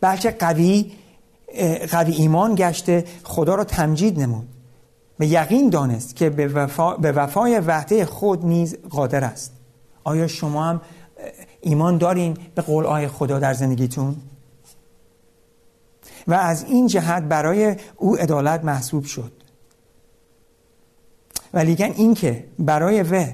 بلکه 0.00 0.30
قوی 0.30 0.92
قوی 1.90 2.12
ایمان 2.12 2.54
گشته 2.54 3.04
خدا 3.24 3.54
را 3.54 3.64
تمجید 3.64 4.20
نمود. 4.20 4.48
به 5.18 5.26
یقین 5.26 5.70
دانست 5.70 6.16
که 6.16 6.30
به, 6.30 6.48
وفا، 6.48 6.96
به 6.96 7.12
وفای 7.12 7.60
وعده 7.60 8.04
خود 8.04 8.46
نیز 8.46 8.76
قادر 8.90 9.24
است. 9.24 9.52
آیا 10.04 10.26
شما 10.26 10.64
هم 10.64 10.80
ایمان 11.60 11.98
دارین 11.98 12.36
به 12.54 12.62
آی 12.62 13.08
خدا 13.08 13.38
در 13.38 13.54
زندگیتون؟ 13.54 14.16
و 16.28 16.34
از 16.34 16.64
این 16.64 16.86
جهت 16.86 17.22
برای 17.22 17.76
او 17.96 18.16
عدالت 18.16 18.64
محسوب 18.64 19.04
شد. 19.04 19.32
ولیکن 21.54 21.84
این 21.84 22.14
که 22.14 22.44
برای 22.58 23.02
و 23.02 23.24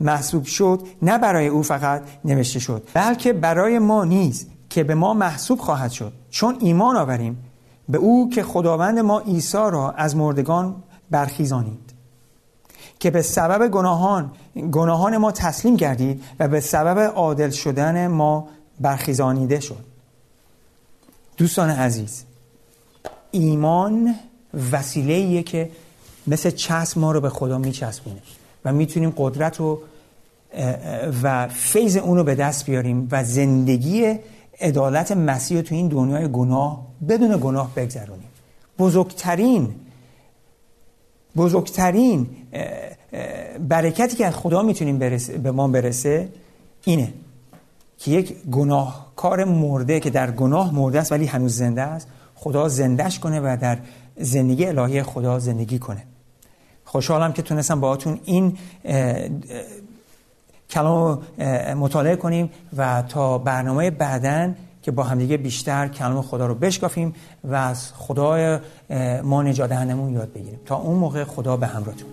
محسوب 0.00 0.44
شد 0.44 0.82
نه 1.02 1.18
برای 1.18 1.46
او 1.46 1.62
فقط 1.62 2.02
نوشته 2.24 2.58
شد 2.58 2.88
بلکه 2.94 3.32
برای 3.32 3.78
ما 3.78 4.04
نیز 4.04 4.46
که 4.70 4.84
به 4.84 4.94
ما 4.94 5.14
محسوب 5.14 5.58
خواهد 5.58 5.90
شد. 5.90 6.12
چون 6.30 6.56
ایمان 6.60 6.96
آوریم 6.96 7.44
به 7.88 7.98
او 7.98 8.30
که 8.30 8.42
خداوند 8.42 8.98
ما 8.98 9.20
عیسی 9.20 9.56
را 9.56 9.90
از 9.90 10.16
مردگان 10.16 10.82
برخیزانید. 11.10 11.92
که 12.98 13.10
به 13.10 13.22
سبب 13.22 13.68
گناهان 13.68 14.32
گناهان 14.72 15.16
ما 15.16 15.32
تسلیم 15.32 15.76
گردید 15.76 16.24
و 16.40 16.48
به 16.48 16.60
سبب 16.60 16.98
عادل 16.98 17.50
شدن 17.50 18.06
ما 18.06 18.48
برخیزانیده 18.80 19.60
شد. 19.60 19.84
دوستان 21.36 21.70
عزیز 21.70 22.24
ایمان 23.30 24.14
وسیله 24.72 25.42
که 25.42 25.70
مثل 26.26 26.50
چسب 26.50 26.98
ما 26.98 27.12
رو 27.12 27.20
به 27.20 27.28
خدا 27.28 27.58
میچسبونه 27.58 28.22
و 28.64 28.72
می‌تونیم 28.72 29.12
قدرت 29.16 29.60
و 29.60 29.78
و 31.22 31.48
فیض 31.48 31.96
اون 31.96 32.16
رو 32.16 32.24
به 32.24 32.34
دست 32.34 32.66
بیاریم 32.66 33.08
و 33.10 33.24
زندگی 33.24 34.18
عدالت 34.60 35.12
مسیح 35.12 35.60
تو 35.60 35.74
این 35.74 35.88
دنیای 35.88 36.28
گناه 36.32 36.86
بدون 37.08 37.38
گناه 37.40 37.74
بگذرونیم. 37.74 38.28
بزرگترین 38.78 39.74
بزرگترین 41.36 42.26
برکتی 43.68 44.16
که 44.16 44.26
از 44.26 44.34
خدا 44.34 44.62
می‌تونیم 44.62 44.98
به 45.42 45.50
ما 45.50 45.68
برسه 45.68 46.28
اینه 46.84 47.14
که 47.98 48.10
یک 48.10 48.36
گناهکار 48.50 49.44
مرده 49.44 50.00
که 50.00 50.10
در 50.10 50.30
گناه 50.30 50.74
مرده 50.74 51.00
است 51.00 51.12
ولی 51.12 51.26
هنوز 51.26 51.56
زنده 51.56 51.82
است 51.82 52.08
خدا 52.34 52.68
زندش 52.68 53.18
کنه 53.18 53.40
و 53.40 53.56
در 53.60 53.78
زندگی 54.16 54.66
الهی 54.66 55.02
خدا 55.02 55.38
زندگی 55.38 55.78
کنه. 55.78 56.04
خوشحالم 56.84 57.32
که 57.32 57.42
تونستم 57.42 57.80
باهاتون 57.80 58.20
این 58.24 58.58
کلام 60.70 61.22
مطالعه 61.76 62.16
کنیم 62.16 62.50
و 62.76 63.02
تا 63.08 63.38
برنامه 63.38 63.90
بعدن 63.90 64.56
که 64.88 64.92
با 64.92 65.02
همدیگه 65.02 65.36
بیشتر 65.36 65.88
کلام 65.88 66.22
خدا 66.22 66.46
رو 66.46 66.54
بشکافیم 66.54 67.14
و 67.44 67.54
از 67.54 67.92
خدای 67.92 68.58
ما 69.22 69.42
نجات 69.42 69.72
یاد 69.72 70.32
بگیریم. 70.32 70.60
تا 70.66 70.76
اون 70.76 70.96
موقع 70.96 71.24
خدا 71.24 71.56
به 71.56 71.66
همراهتون. 71.66 72.08